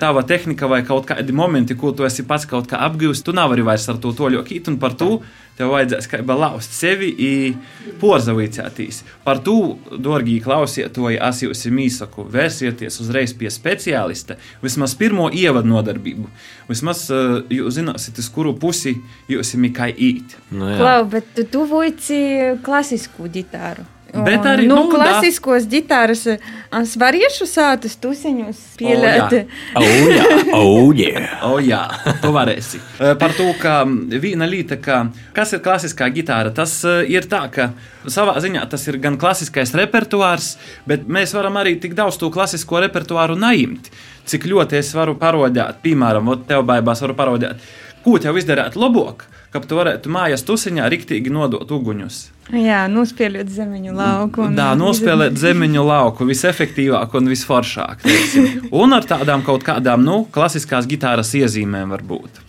[0.00, 3.64] tava tehnika vai kaut kādi momenti, ko tu esi pats kaut kā apgūst, tu nevari
[3.64, 5.20] vairs ar to toļokīt, un par to
[5.60, 7.32] tev vajadzēs kā lauzt sevi un
[8.00, 9.02] porzavīcētīs.
[9.24, 16.28] Par to, dārgī klausietoji, es jums īsaku, vērsieties uzreiz pie speciālista, vismaz pirmo ievadu nodarbību.
[16.70, 18.96] Vismaz uh, jūs zināsiet, uz kuru pusi
[19.28, 20.38] jūs kā īt.
[20.52, 23.84] Nu, Klau, bet tu tuvojies klasisku ģitāru.
[24.14, 24.96] Bet arī, nu, nu, da.
[24.96, 29.34] klasiskos ģitāras es variešu sātus tusiņus pielēt.
[29.78, 30.24] Oh, jā,
[30.56, 31.24] oh, jā.
[31.46, 31.82] O, jā,
[32.22, 32.82] tu varēsi.
[33.00, 33.78] Eh, Par to, ka
[34.20, 37.70] viena lieta, ka, kas ir klasiskā ģitāra, tas eh, ir tā, ka
[38.12, 40.50] savā ziņā tas ir gan klasiskais repertuārs,
[40.90, 43.88] bet mēs varam arī tik daudz to klasisko repertuāru naimt.
[44.28, 47.64] Cik ļoti es varu parodēt, piemēram, tev baigās varu parodēt,
[48.04, 52.20] ko tev izdarīt labāk, ka tu varētu mājas tusiņā riktīgi nodot uguņus.
[52.50, 54.48] Jā, nospēlēt zemiņu lauku.
[54.56, 58.02] Tā nospēlēt zemiņu lauku visefektīvāk un visforšāk.
[58.02, 58.68] teiksim.
[58.74, 62.42] Un ar tādām kaut kādām nu, klasiskās gitāras iezīmēm var būt.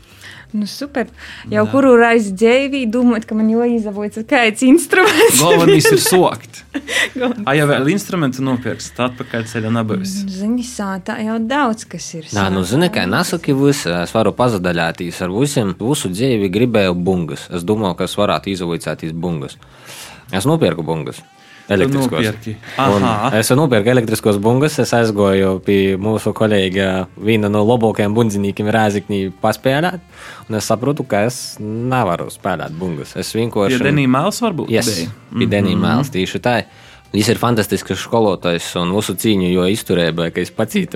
[0.51, 1.07] Nu, super.
[1.51, 5.39] Jau kuru reizi dzīvī domājot, ka man jau izavojas kāds instruments.
[5.39, 6.61] Galvenais ir sokt.
[7.45, 10.15] A, ja vēl instrumentu nopirks, tad atpakaļ ceļā nebūs.
[10.31, 12.27] Zini, sātā jau daudz kas ir.
[12.35, 15.75] Nā, nu, zini, kā nesaki visu, es varu pazadaļāties ar visiem.
[15.79, 17.47] Visu dzīvi gribēju bungas.
[17.55, 19.55] Es domāju, ka es varētu izvaicāties bungas.
[20.31, 21.23] Es nopirku bungas.
[21.71, 22.25] Elektriskos.
[23.39, 24.77] Es nopirku elektriskos bungas.
[24.83, 26.89] Es aizgoju pie mūsu kolēģa,
[27.23, 29.99] viena no labākajiem bundziniekiem Rēzikņī, paspēlēt.
[30.49, 33.15] Un es saprotu, ka es nevaru spēlēt bungas.
[33.15, 33.79] Es vienkārši.
[33.79, 35.85] Pie Denija Mēls varbūt Yes, pie Denija Mhm.
[35.85, 36.63] Mēls tieši tā.
[37.11, 40.95] Viņš ir fantastisks skolotājs un mūsu cīņu, jo izturēja, ka es pacītu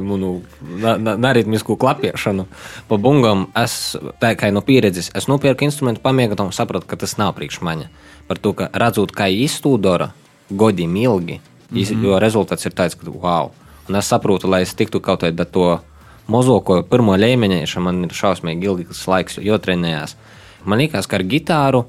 [0.79, 2.45] na- naritmisku klapiešanu
[2.87, 3.47] pa bungam.
[3.53, 7.59] Es tā kā no pieredzes, es nopirku instrumentu pamiegot un sapratu, ka tas nav priekš
[7.59, 7.87] maņa.
[8.29, 10.11] Par to, ka redzot, kā iztūdora
[10.51, 11.39] godīgi ilgi,
[11.73, 12.03] iz- Mhm.
[12.05, 13.51] jo rezultāts ir tāds, ka wow.
[13.89, 15.79] Un es saprotu, lai es tiktu kaut kādā to
[16.27, 20.15] mozoko pirmo līmeņa, man ir šausmīgi ilgs laiks, jo trenējās.
[20.65, 21.85] Man liekas, ka ar gitāru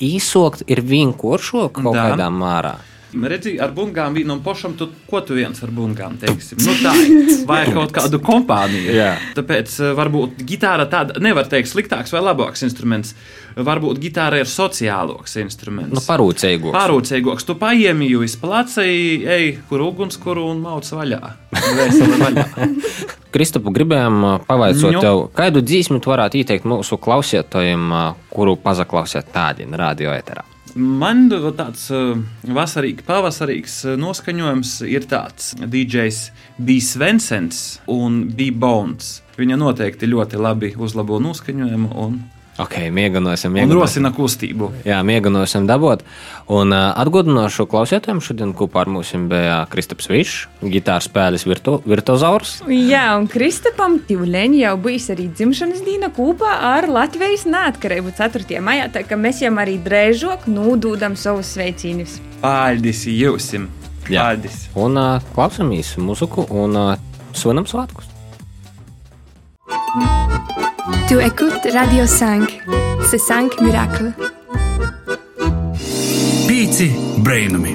[0.00, 2.10] īsokt ir vienkāršo kaut Da.
[2.16, 2.76] kādā mārā.
[3.24, 6.58] Redzi, ar bungām vienam pašam, tu, ko tu viens ar bungām teiksi?
[6.60, 6.92] Nu, tā,
[7.48, 8.92] vai kaut kādu kompāniju.
[8.96, 9.14] Jā.
[9.38, 13.14] Tāpēc eh, varbūt ģitāra tāda, nevar teikt, sliktāks vai labāks instruments.
[13.56, 15.94] Varbūt ģitāra ir sociālāks instruments.
[15.96, 16.74] Nu, parūcīgāks.
[16.76, 17.46] Pārūcīgāks.
[17.48, 19.06] Tu paņēmi jau izplacēji,
[19.38, 21.22] ej, kur ugunskura un mauc vaļā.
[21.56, 22.44] Vaļā.
[23.36, 25.00] Kristopu gribējām ā, pavaicot Nu.
[25.04, 30.44] tev, kādu dzīsmu tu varētu ieteikt mūsu klausītājiem, ā, kuru pazaklausīt tādi radio eterā.
[30.76, 31.86] Man tāds
[32.44, 36.18] vasarīgs, pavasarīgs noskaņojums ir tāds DJs
[36.58, 36.76] B.
[36.84, 38.50] Svensens un B.
[38.52, 39.22] Bones.
[39.40, 42.18] Viņa noteikti ļoti labi uzlabo noskaņojumu un
[42.56, 43.56] Ok, mēģināsim.
[43.60, 44.70] Un rosina kustību.
[44.88, 46.06] Jā, mēģināsim dabūt.
[46.56, 52.62] Un uh, atgādināšu klausītājiem, šodien kopā ar mums bija Kristaps Višs, gitāras spēles virtu, virtuozaurs.
[52.72, 58.48] Jā, un Kristapam Tivleņš jau bijis arī dzimšanas diena kopā ar Latvijas neatkarību 4.
[58.64, 62.22] maijā, tā ka mēs jau arī drēžok nūdūdam savus sveicīnus.
[62.40, 63.68] Paldies jūsim!
[64.08, 64.68] Paldies!
[64.80, 68.14] Un uh, klausamies muziku un uh, svinam svētkus!
[70.86, 72.60] Tu écoutes Radio 5.
[73.10, 74.12] C'est 5 miracles.
[76.46, 76.86] Pīci
[77.18, 77.72] brainami!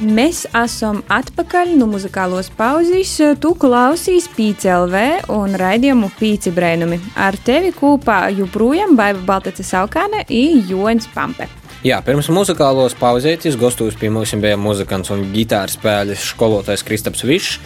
[0.00, 3.12] Mēs esam atpakaļ no muzikālos pauzes.
[3.42, 6.96] Tu klausīs PCLV un raidījumu Pīci brainami.
[7.12, 11.50] Ar tevi kopā joprojām Baiva Baltace Saukāne un Joņs Pampe.
[11.84, 17.60] Jā, pirms muzikālos pauzēties gastos pie mums bija muzikants un gitāras spēles skolotājs Kristaps Višs.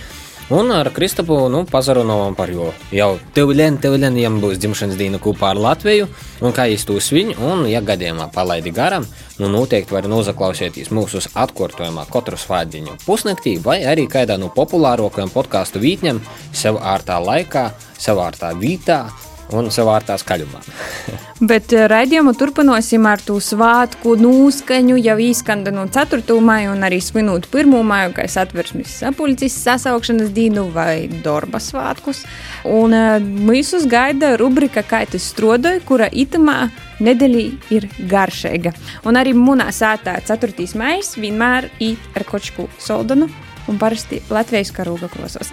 [0.53, 2.67] Un ar Kristapu nu, pazarunājām par jo.
[2.93, 6.11] Jau tevlēn, tevlēn, viņam būs dzimšanas diena kopā ar Latviju,
[6.45, 9.07] un kā to svin, un, ja gadījumā palaidi garam,
[9.41, 15.81] nu noteikti var nozaklausieties mūsu atkārtojumā katru svētdiņu pusnaktī, vai arī kādā no populārākajiem podkāstu
[15.81, 16.21] vītņiem,
[16.53, 19.07] sev ārtā laikā, sev ārtā vītā
[19.53, 20.63] un savā ārtā skaļumā.
[21.51, 26.23] Bet raidījumu turpināsim ar to svētku nūskaņu, jau izskanda no 4.
[26.41, 27.75] maija un arī svinot 1.
[27.85, 32.25] maiju, kā satversmes sapulcis sasaukšanas dienu vai darba svētkus.
[32.71, 32.97] Un
[33.45, 36.69] mūsus gaida rubrika Kā tas strodoja, kura itamā
[37.05, 38.75] nedēļā ir garšīga.
[39.09, 40.69] Un arī munā sētā 4.
[40.79, 43.29] maija vienmēr ir ar kočku soldanu
[43.69, 45.53] un parasti Latvijas karoga klausos.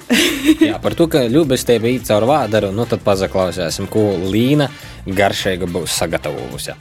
[0.59, 4.69] Jā, par to, ka ļubestība ir caur vādaru, nu tad pazaklausīsim, ko Līna
[5.07, 6.77] garšīga būs sagatavojusi.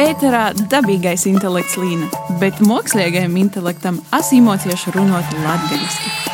[0.00, 2.08] Ēterā dabīgais intelekts līna,
[2.40, 6.29] bet mākslīgajam intelektam asimocieši runāt latgaļiski.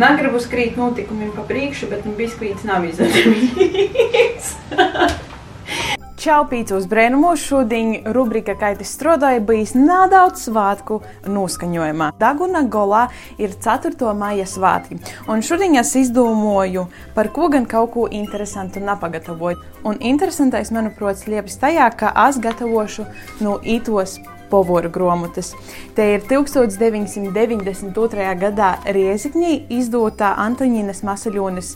[0.00, 4.54] Negribu skrīt notikumiem pa priekšu, bet nu, biskvīts nav izdarīts.
[6.20, 7.40] Čau, pīcos brēnumos!
[7.40, 12.10] Šodien rubrika Kaitis strādāja bijis nedaudz svētku noskaņojumā.
[12.20, 13.06] Daguna golā
[13.40, 13.92] ir 4.
[14.16, 15.00] maija svētki,
[15.32, 16.86] un šodien es izdomāju,
[17.16, 19.60] par ko gan kaut ko interesantu nepagatavoju.
[19.84, 23.08] Un interesantais, manuprāt, slēpjas tajā, ka es gatavošu
[23.44, 24.18] no itos
[24.50, 25.54] povoru grāmatas.
[25.96, 28.34] Te ir 1992.
[28.40, 31.68] gadā Riezikņī izdotā Antoņīnas Masaļonas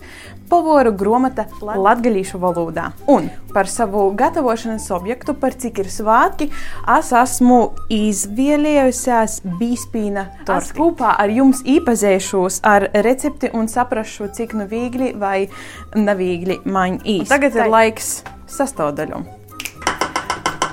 [0.51, 2.91] povoru grāmata latgaļīšu valodā.
[3.11, 6.51] Un par savu gatavošanas objektu, par cik ir svētki,
[6.97, 7.61] es esmu
[7.95, 10.27] izvēlējusies bīspīna.
[10.57, 15.47] Es kopā ar jums īpazēšos ar recepti un saprašu, cik nu viegli vai
[15.95, 17.31] nevīgli man īsti.
[17.33, 18.17] Tagad ir laiks
[18.51, 19.44] sastāvdaļu.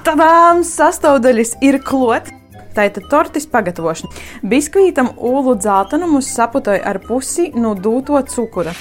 [0.02, 2.32] Tadām sastāvdaļas ir klot.
[2.74, 4.16] Tātad tortes pagatavošana.
[4.50, 8.74] Biskvītam ulu dzeltenumu saputoja ar pusi no dūto cukura.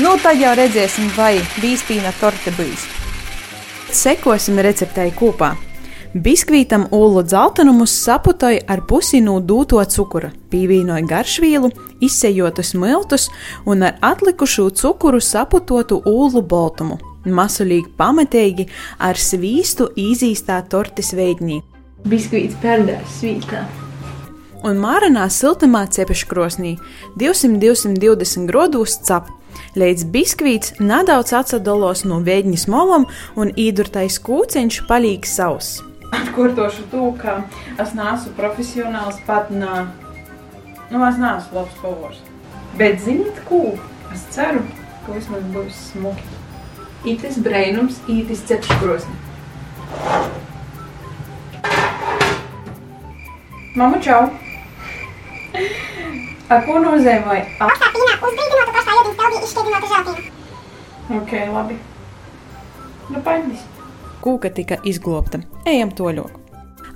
[0.00, 2.84] Nu, tad jau redzēsim, vai bīspīna torte būs.
[3.96, 5.54] Sekosim receptei kopā.
[6.12, 11.70] Biskvītam ulu dzeltenumus saputoja ar pusi no dūto cukura, pīvīnoja garšvielu,
[12.04, 13.30] izsejotus miltus
[13.64, 18.66] un ar atlikušo cukuru saputotu ulu boltumu masulīgi pamatīgi
[18.98, 21.60] ar svīstu izīstā tortes veidnī.
[22.08, 23.66] Biskvīts pērdās svītā.
[24.64, 26.74] Un māranā siltumā cepeškrosnī
[27.20, 29.30] 200-220 grodos cap,
[29.76, 33.06] līdz biskvīts nedaudz atsadolos no veidņas molam
[33.40, 35.78] un īdurtais kūceņš palīg savs.
[36.10, 37.38] Atkārtošu to, ka
[37.80, 39.86] es neesmu profesionāls pat nā,
[40.90, 42.20] nu es neesmu labs pavors.
[42.76, 43.62] Bet ziniet, ko?
[44.12, 44.64] Es ceru,
[45.06, 46.39] ka vismaz būs smuki.
[47.04, 49.14] Itis brainums, itis cepškrosni.
[53.74, 54.26] Mama, čau!
[56.50, 57.38] A ko nozīmē?
[57.60, 60.34] Pastāpīnā uzbrīdinātu pašā ūdens peldī izšķiedinātu želtīnu.
[61.20, 61.78] Ok, labi.
[63.08, 63.64] Nu, paņemis.
[64.20, 65.40] Kūka tika izglobta.
[65.64, 66.39] Ejam toļok!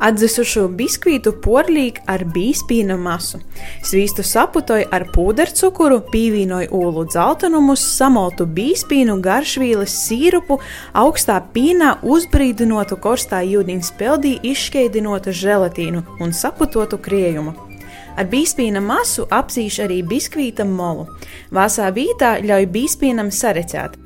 [0.03, 3.41] Atdzisušo biskvītu porlīk ar bīspīna masu.
[3.87, 10.59] Svīstu saputoja ar pūdercukuru, pīvīnoja olu dzeltenumus, samoltu bīspīnu, garšvīles sīrupu,
[10.93, 17.55] augstā pīnā uzbrīdinotu korstā jūdīnas peldī izšķēdinotu želatīnu un saputotu kriejumu.
[18.15, 21.09] Ar bīspīna masu apzīš arī biskvīta molu.
[21.55, 24.04] Vasā vītā ļauj bīspīnam sarecēt.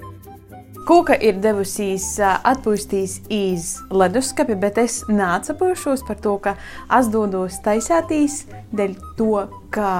[0.88, 6.54] Kūka ir devusies atpūstīs iz leduskapi, bet es neatsapošos par to, ka
[6.96, 8.38] es dodos taisētīs
[8.72, 9.90] dēļ to, ka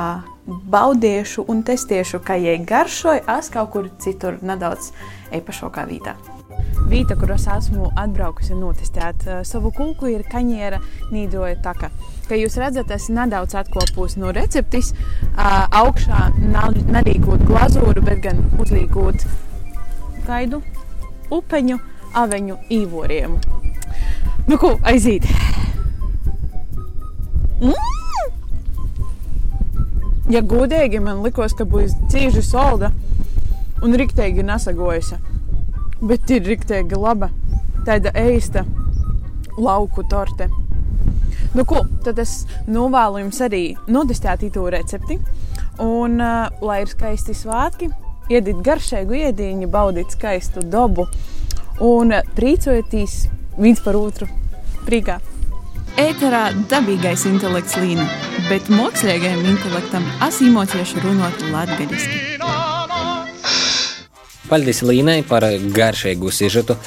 [0.49, 4.95] baudīšu un testēšu, kā jai garšoja, es kaut kur citur nedaudz
[5.37, 6.17] īpašākā vietā.
[6.89, 9.27] vieta, kur es esmu atbraukusi notestēt.
[9.45, 10.79] Savu kūku ir kaņiera
[11.13, 11.91] nīdoja taka.
[12.31, 14.95] Kā jūs redzat, es nedaudz atkopos no receptes.
[15.37, 19.29] Augšā nav nelīgot glazūru, bet gan uzlīgot
[20.29, 20.63] gaidu,
[21.33, 21.79] upeņu,
[22.17, 23.39] aveņu īvoriem.
[24.49, 25.27] Nu, ko aiziet?
[27.61, 27.97] Mm!
[30.29, 32.93] Ja godīgi man likās, ka būs cīņa solda
[33.85, 35.17] un rīktīgi nesagojusi,
[36.05, 37.31] bet ir rīktīgi laba,
[37.87, 38.67] tāda eista
[39.57, 40.51] lauku torte.
[41.55, 45.17] Nu, ko, tad es novēlu jums arī nodistēt to recepti.
[45.81, 47.89] Un, uh, lai ir skaisti svētki,
[48.33, 51.09] iedīt garšīgu iedīņu, baudīt skaistu dabu
[51.85, 53.19] un priecājieties
[53.59, 54.29] viens par otru.
[54.87, 55.19] Prīgā!
[55.99, 58.05] Ēterā dabīgais intelekts līna,
[58.47, 62.39] bet mākslīgajam intelektam asimotieši runāt latgaļiski.
[64.49, 65.45] Paldies Līnai par
[65.77, 66.79] garšīgu sižetu.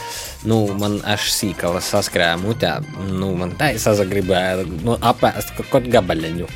[0.50, 2.72] Nu, man až sīkala saskrēja mutē.
[3.12, 6.48] Nu, man tā sazagribēja nu, apēst kaut gabaļiņu.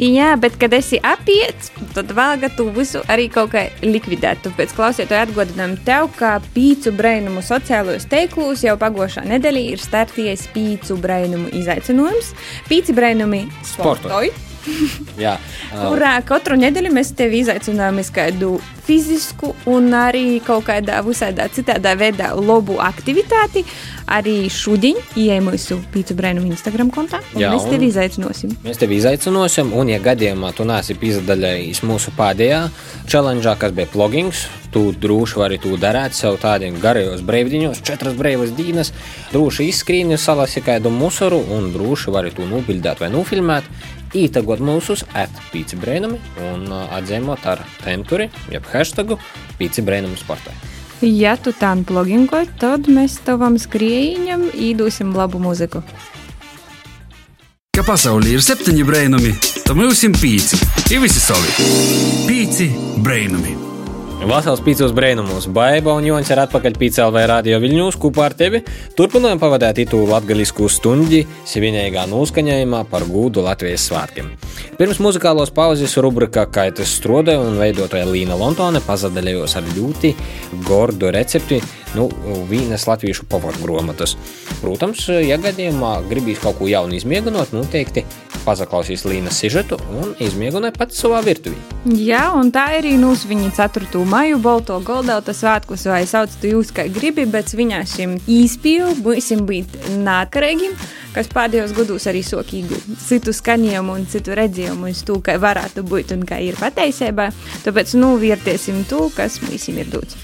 [0.00, 4.40] Jā, bet, kad esi apiets, tad vēl tu visu arī kaut kā likvidēt.
[4.46, 10.96] Tāpēc klausieties, atgādinām tev, ka pīcu brainumu sociālajos teiklos jau pagošā nedēļā ir startījies pīcu
[11.04, 12.32] brainumu izaicinājums.
[12.70, 14.49] Pīci brainumi sportoju.
[15.24, 15.36] Jā,
[15.70, 21.94] Kurā katru nedēļu mēs tevi izaicinām uz kādu fizisku un arī kaut kādā visādā citādā
[21.98, 23.64] veidā labu aktivitāti.
[24.10, 27.20] Arī šodien ieejam mūsu pīci brainumu Instagram kontā.
[27.38, 28.56] Jā, mēs tevi izaicināsim.
[28.64, 32.64] Mēs tevi izaicināsim, un, ja gadījumā tu neesi izdaļējis mūsu pēdējā
[33.06, 38.50] challenge, kas bija plugins, tu droši vari to darīt sev tādiem garajos brīvdiņos, četras brīvas
[38.58, 38.90] dienas.
[39.30, 43.70] Droši izskrīni, salasi kādu musuru un droši vari to nobildēt vai nofilmēt.
[44.16, 46.18] Ītagot mūsu atpīci brēnumi
[46.48, 49.20] un uh, atzīmot ar tenturi, jeb hashtagu
[49.60, 50.54] pīci brēnumu sportā.
[51.00, 55.80] Ja tu tā blogingo, tad mēs tavam skrējiņam īdūsim labu mūziku.
[57.70, 60.60] Ka pasaulē ir septiņi brainami, tad mums ir pīci.
[60.90, 61.56] Ir visi savi.
[62.26, 62.68] Pīci
[63.00, 63.69] brainami.
[64.20, 65.46] Vasals pīcos brēnumus.
[65.48, 68.60] Baiba un Jons ir atpakaļ pīcēlvē radio Viļņūs kopā ar tevi.
[68.98, 74.28] Turpinājām pavadēt itu latgaļisku stundi svinīgā noskaņojumā par gūdu Latvijas svētkiem.
[74.76, 80.12] Pirms muzikālos pauzes rubrika Kaitas strode un veidotāja Līna Lontone pazadaļojos ar ļoti
[80.68, 81.62] gordu recepti
[81.96, 82.10] nu,
[82.50, 84.18] vīnas latviešu pavadu grāmatas.
[84.60, 88.04] Protams, ja gadījumā gribīs kaut ko jaunu izmēģināt, noteikti
[88.44, 91.58] pazaklausīs Līnas sižetu un izmēģināt pats savā virtuvī.
[91.96, 94.04] Jā, un tā arī mūsu viņa 4.
[94.08, 99.46] maiju Balto Goldauta svētkus vai sauc tu jūs kā gribi, bet viņā šim īspīju būsim
[99.48, 100.74] būt nākarīgiem,
[101.14, 105.84] kas pēdējos gados arī sok iegūt citu skaņojumu un citu redzējumu uz to, kā varētu
[105.86, 107.30] būt un kā ir pateicībā.
[107.64, 110.18] Tāpēc nu vērtēsim to, kas mums ir dots.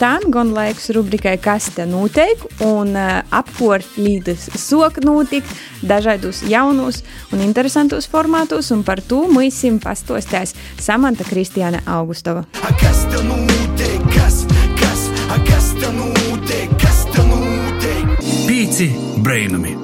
[0.00, 5.46] Tā gan laiks rubrikai, kas te notiek, un uh, apkort līdz sok notiek
[5.82, 10.50] dažādos jaunos un interesantos formātos, un par to mums pastostās
[10.82, 12.42] Samanta Kristiāna Augustova.
[12.80, 14.00] Kas tev notiek?
[14.10, 14.40] Kas,
[14.80, 16.72] kas, a, kas tev notiek?
[16.82, 18.16] Kas tev notiek?
[18.48, 18.88] Pīci
[19.22, 19.76] brainami.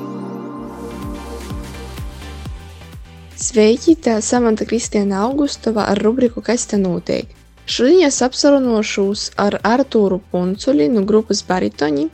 [3.38, 7.30] Sveiki, tā Samanta Kristiāna Augustova ar rubriku Kas te notiek?
[7.70, 12.08] Šodien es apsarunošos ar Artūru Punculi no grupas Baritoņi.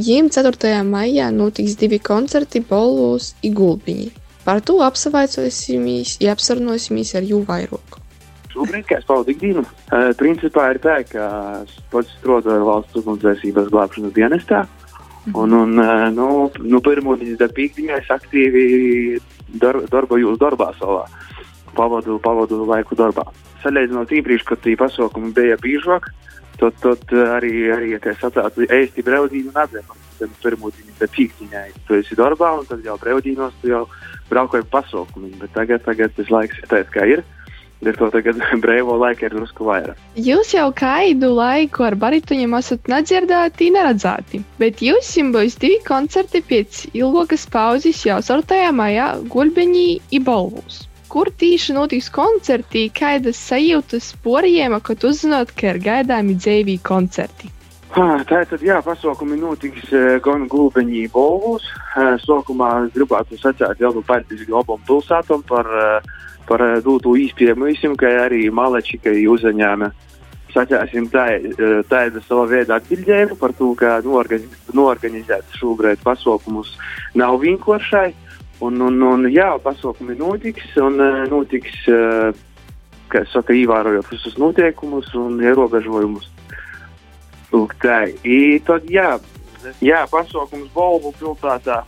[0.00, 0.80] Jiem 4.
[0.88, 4.10] maijā notiks divi koncerti Bolos un Gulbiņi.
[4.44, 8.00] Par to apsavaicosimies, ja apsarunosimies ar jū vairoku.
[8.50, 11.26] Šobrīd, kā es pavadu ikdienu, uh, principā ir tā, ka
[11.62, 14.64] es pats strādāju valsts ugunsdzēsības glābšanas dienestā.
[15.36, 16.26] Un, un uh, nu,
[16.64, 18.64] nu pirmdienas līdz piekdienai es aktīvi
[19.62, 21.04] dar, darbojos darbā savā.
[21.76, 23.28] Pavadu, pavadu laiku darbā.
[23.62, 26.08] Salīdzinot iepriekš, kad tie pasākumi bija biežāk,
[26.60, 29.98] tad, tad arī, arī ja sacētu, ēsti braudīnu un atzīmu.
[30.20, 33.86] Tad pirmdienas līdz piekdienai tu esi darbā, un tad jau braudīnos tu jau
[34.28, 35.38] braukoji pasākumiem.
[35.40, 37.24] Bet tagad, tagad tas laiks ir tāds, kā ir.
[37.80, 39.96] Ar to tagad brīvo laiku ir drusku vairāk.
[40.20, 46.84] Jūs jau kādu laiku ar baritoņiem esat nedzirdēti, neredzēti, bet jums būs divi koncerti pēc
[46.92, 48.68] ilgas pauzes jau 4.
[48.76, 50.84] maijā Gulbeņī un Balvūs.
[51.10, 57.50] Kur tieši notiks koncerti, kādas sajūtas poriem, kad uzzināt, ka ir gaidāmi dzīvī koncerti?
[57.90, 61.66] Tā tad, jā, pasākumi notiks eh, gan Gulbeņī, Bolvos.
[61.98, 66.12] Eh, Sākumā gribētu sacīt jau paldies abām pilsētām par, eh,
[66.46, 69.90] par doto visam, kā arī Maleči, ka uzņēma
[70.54, 76.76] sacēsim tā, eh, tāda sava veida atbildējumu par to, ka norganiz- norganizēt šobrīd pasākumus
[77.14, 78.12] nav vienkāršai.
[78.60, 82.28] Un, un, un jā, pasākumi notiks un eh, notiks, eh,
[83.08, 86.28] kā es saku, ievērojot visus noteikumus un ierobežojumus.
[87.54, 88.02] Lūk, tā.
[88.20, 89.14] I tad, jā,
[89.80, 91.80] jā, pasaukums Bolvu pilsētā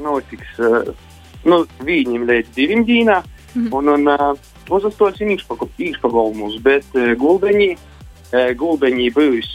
[0.00, 0.94] notiks uh,
[1.44, 3.18] nu, viņam līdz diviem dīnā.
[3.52, 3.74] Mm -hmm.
[3.76, 4.38] Un, un
[4.70, 7.76] uzastos īkšpagolmus, bet gulbeņi,
[8.56, 9.10] gulbeņi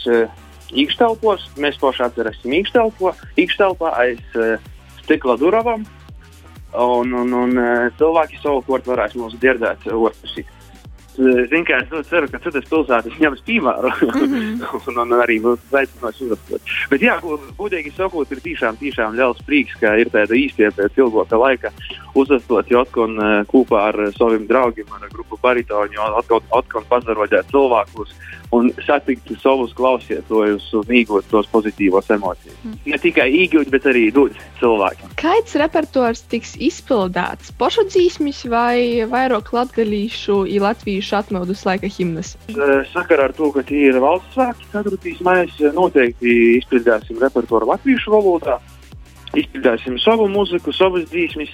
[0.06, 0.28] uh,
[0.70, 1.50] īkštelpos.
[1.56, 2.02] Mēs paši
[2.60, 4.20] īkštelpo, īkštelpā aiz
[5.02, 5.86] stikla durvām.
[6.74, 10.44] Un, un, un uh, cilvēki savukārt varēs mūs dzirdēt uh, otrpusī.
[11.16, 14.64] Zinu, ka es ceru, ka citas pilsētas ņems piemēru mm -hmm.
[14.90, 16.74] un, un arī būs aicināts uzrakstīt.
[16.90, 17.16] Bet, jā,
[17.56, 21.72] godīgi sakot, ir tiešām, tiešām liels prieks, ka ir tāda īstie pēc ilgāka laika
[22.14, 23.16] uzastot Jotkon
[23.48, 28.12] kopā ar saviem draugiem, ar grupu Baritonu, atkal, atkal pazaroģēt cilvēkus
[28.54, 32.56] un satikt savus klausītājus un iegūt tos pozitīvos emocijas.
[32.62, 32.76] Mm.
[32.92, 35.14] Ne tikai iegūt, bet arī dot cilvēkiem.
[35.20, 37.52] Kāds repertuārs tiks izpildīts?
[37.58, 42.36] Pošu dzīsmis vai vairāk latgalīšu, i latviešu atmodus laika himnas?
[42.92, 48.14] Sakarā ar to, ka tie ir valsts svētki, katru trīs mēs noteikti izpildīsim repertuāru latviešu
[48.14, 48.60] valodā,
[49.36, 51.52] izpildīsim savu mūziku, savas dzīsmis.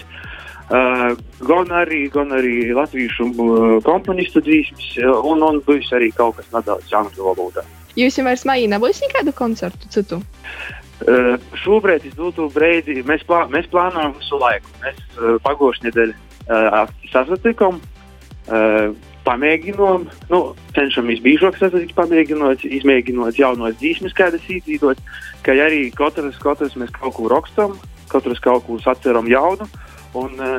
[0.73, 1.13] Uh,
[1.45, 6.95] gan, arī, gan arī latviešu uh, komponistu dzīsmis, un, un būs arī kaut kas nedaudz
[6.97, 7.65] angļu valodā.
[7.99, 10.23] Jūs jau vairs maijā nebūs nekādu koncertu citu?
[11.03, 14.73] Uh, šobrīd es dotu brīdi, mēs, plā, mēs plānojam visu laiku.
[14.81, 18.95] Mēs uh, pagājušajā nedēļā uh, sasatikām, uh,
[19.27, 20.41] pamēģinām, nu,
[20.77, 25.01] cenšamies biežāk sasatikt, pamēģinot, izmēģinot jaunos dzīsmes, kādas īstenot,
[25.45, 27.77] ka arī katrs, katrs mēs kaut ko rakstam,
[28.13, 29.69] katrs kaut ko atceram jaunu.
[30.19, 30.59] Un, uh,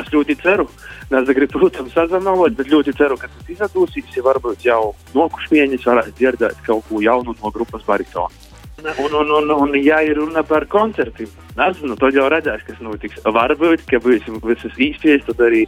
[0.00, 0.68] es ļoti ceru,
[1.12, 4.08] nezagribu, protams, sazināties, bet ļoti ceru, ka tas izdosies.
[4.16, 8.32] Ja varbūt jau nokušs mēnesis varēs dzirdēt kaut ko jaunu no grupas baritona.
[8.82, 13.20] Un, un, un, un, ja ir runa par koncertiem, nezinu, tad jau redzēs, kas notiks.
[13.22, 15.60] Varbūt, ka būsim visas īstenības, tad arī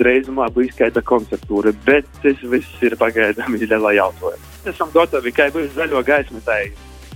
[0.00, 4.52] drīzumā būs kāda koncertūra, bet tas viss ir pagaidām lielā jautājumā.
[4.72, 6.40] Esam gatavi, kā būs zaļo gaismu.
[6.46, 6.62] Tā,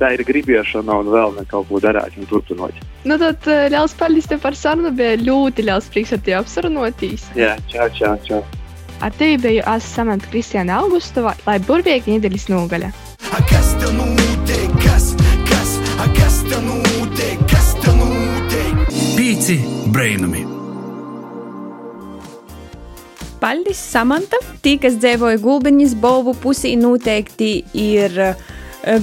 [0.01, 2.79] tā ir gribiešana un vēl ne kaut ko darīt un turpināt.
[3.05, 4.93] Nu, tad liels paldies tev par sarunu.
[4.97, 7.29] Bija ļoti liels prieks ar tevi apsarunotīs.
[7.39, 8.41] Jā, čau, čau, čau.
[9.01, 12.91] Ar tevi biju es Samanta Kristiāna Augustova, lai burvīgi nedēļas nogaļa.
[13.49, 14.75] Kas tev notiek?
[14.83, 15.13] Kas,
[15.49, 15.77] kas,
[16.19, 17.41] kas tev notiek?
[17.49, 18.83] Kas tev notiek?
[19.17, 19.57] Pīci
[19.95, 20.45] brainami!
[23.41, 24.37] Paldies, Samanta!
[24.61, 28.21] Tie, kas dzīvoja Gulbiņas Bovu pusī, noteikti ir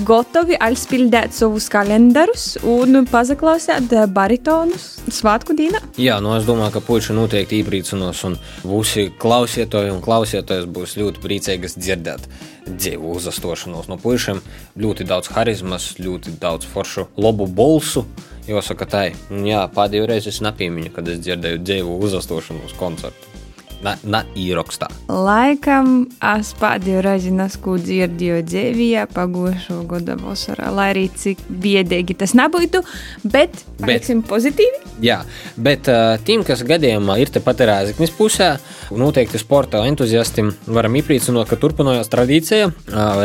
[0.07, 5.81] gatavi aizpildīt savus kalendārus un pazaklausīt baritonus svētku dienā.
[6.01, 11.23] Jā, nu es domāju, ka puiši noteikti iepriecinās, un visi klausītāji un klausītājas būs ļoti
[11.23, 12.27] priecīgas dzirdēt
[12.67, 14.41] dzīvu uzastošanos no puišiem.
[14.81, 18.07] Ļoti daudz harizmas, ļoti daudz foršu labu bolsu.
[18.47, 19.17] Jāsaka, tā ir.
[19.47, 23.36] Jā, pēdējo reizi es nepiemiņu, kad es dzirdēju dzīvu uzastošanos koncertu.
[23.85, 24.87] Na, na īrakstā.
[25.11, 32.33] Laikam es pēdējo reizi nesku dzirdēju dzīvijā pagājušo gada vasarā, lai arī cik biedīgi tas
[32.37, 32.81] nebūtu,
[33.21, 34.81] bet paliksim pozitīvi.
[35.05, 35.19] Jā,
[35.61, 35.85] bet
[36.25, 38.55] tiem, kas gadījumā ir tepat Rēzaknis pusē,
[38.97, 42.71] noteikti sporta entuziastim varam iepriecināt, ka turpinājās tradīcija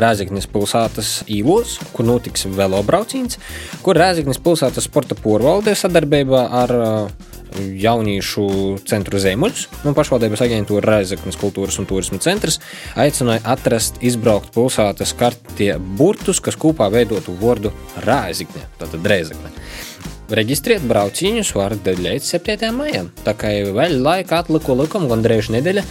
[0.04, 3.40] Rēzaknis pilsētas īlos, kur notiks velobrauciens,
[3.80, 7.30] kur Rēzaknis pilsētas sporta porvaldē sadarbībā ar uh,
[7.82, 8.46] jauniešu
[8.88, 12.60] centru Zemuļus un pašvaldības aģentūra Raizeknas kultūras un turisma centrs
[12.98, 17.72] aicināja atrast, izbraukt pilsētas kartie burtus, kas kopā veidotu vārdu
[18.06, 19.52] Raizekne, tātad Reizekne.
[20.32, 22.70] Reģistrēt brauciņus var līdz 7.
[22.72, 23.10] maijam.
[23.26, 25.84] Tā kā vēl laika atliku likuma gandrīz nedēļa,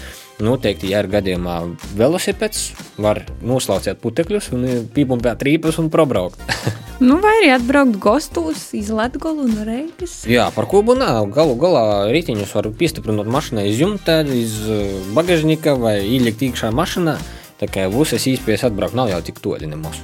[0.43, 1.57] noteikti, ja ir gadījumā
[1.97, 2.63] velosipēds,
[3.01, 6.41] var noslaucēt putekļus un pīpumpēt rīpas un probraukt.
[7.01, 10.19] Nu, vai arī atbraukt gastos, izlaiž golu no reikas.
[10.29, 11.07] Jā, par ko būna.
[11.33, 14.59] Galu galā rītiņus var piestiprināt mašīnai iz jumta, iz
[15.17, 17.15] bagažnika vai ielikt iekšā mašīnā.
[17.61, 19.99] Tā kā visas īstenības atbraukt nav jau tik toļi nemaz.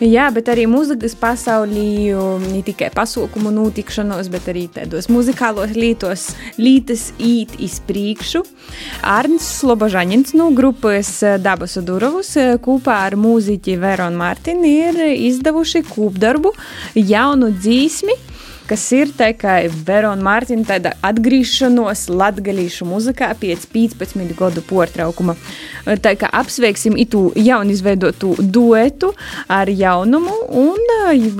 [0.00, 7.08] Jā, bet arī mūzikas pasaulī ne tikai pasaukumu notikšanos, bet arī tādos muzikālos lītos, lītas
[7.18, 8.44] īt iz priekšu.
[9.02, 11.10] Arns Slobožaņins no grupas
[11.42, 12.32] Dabas Udurovus
[12.62, 16.54] kopā ar mūziķi Veronu Martinu ir izdevuši kūpdarbu
[16.94, 18.29] jaunu dzīsmi
[18.70, 19.56] kas ir kā
[19.86, 25.34] Verona Mārtiņa tāda atgriešanos latgalīšu muzikā pēc 15 gadu portraukuma.
[25.84, 29.12] Tā kā apsveiksim itu jaunu izveidotu duetu
[29.48, 30.78] ar jaunumu un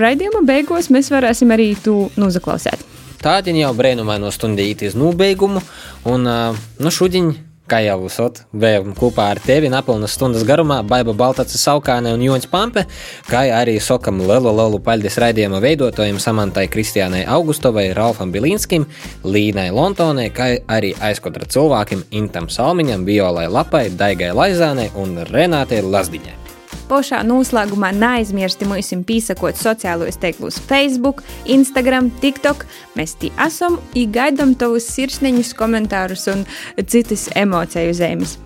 [0.01, 2.83] raidījuma beigās mēs varēsim arī tu nozaklausēt.
[3.20, 5.61] Tādi jau brēnumaino stundīti uz nobeigumu
[6.09, 7.35] un nu šodien
[7.71, 12.49] kā jau esat, bijām kopā ar tevi nepilnas stundas garumā, Baiba Baltacis Saukāne un Joņš
[12.51, 12.87] Pampe,
[13.31, 18.89] kā arī sokam lielu, lielu paļģis raidījuma veidotājiem Samantai Kristiānai Augustovai, Ralfam Bilinskim,
[19.25, 26.49] Līnai Lontonai, kā arī aizkodra cilvēkiem Intam Salmiņam, Violai Lapai, Daigai Laizānai un Renātei Lazdiņai.
[26.91, 32.66] Pašā noslēgumā neaizmirsti mums pīsakot sociālajos tīklos Facebook, Instagram, TikTok.
[32.99, 36.47] Mēs tī esam un gaidām tavus sirsniņus, komentārus un
[36.82, 38.38] citas emociju zīmes.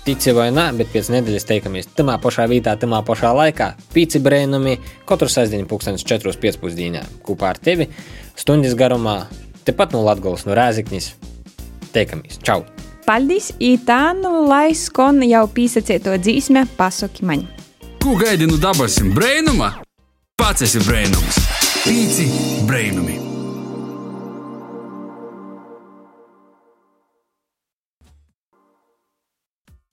[0.00, 3.74] Tici vai nē, bet pēc nedēļas teikamies tamā pašā vietā, tamā pašā laikā.
[3.92, 4.78] Pīci brēnumi
[5.08, 6.72] katru sestdienu, pūkstens 4.5.
[6.78, 7.90] dienā kopā ar tevi
[8.32, 9.20] stundas garumā,
[9.68, 11.12] tepat no Latvijas, no Rēziknis.
[11.92, 12.40] Teikamies!
[12.40, 12.62] Čau!
[13.04, 13.52] Paldies!
[13.84, 17.48] Tā nu lai skan jau pīsacieto dzīsme, pasaki man!
[18.00, 19.68] Ko gaidi no dabasim brēnuma?
[20.40, 21.36] Pats esi brēnums!
[21.84, 22.30] Pīci
[22.68, 23.39] brēnumi!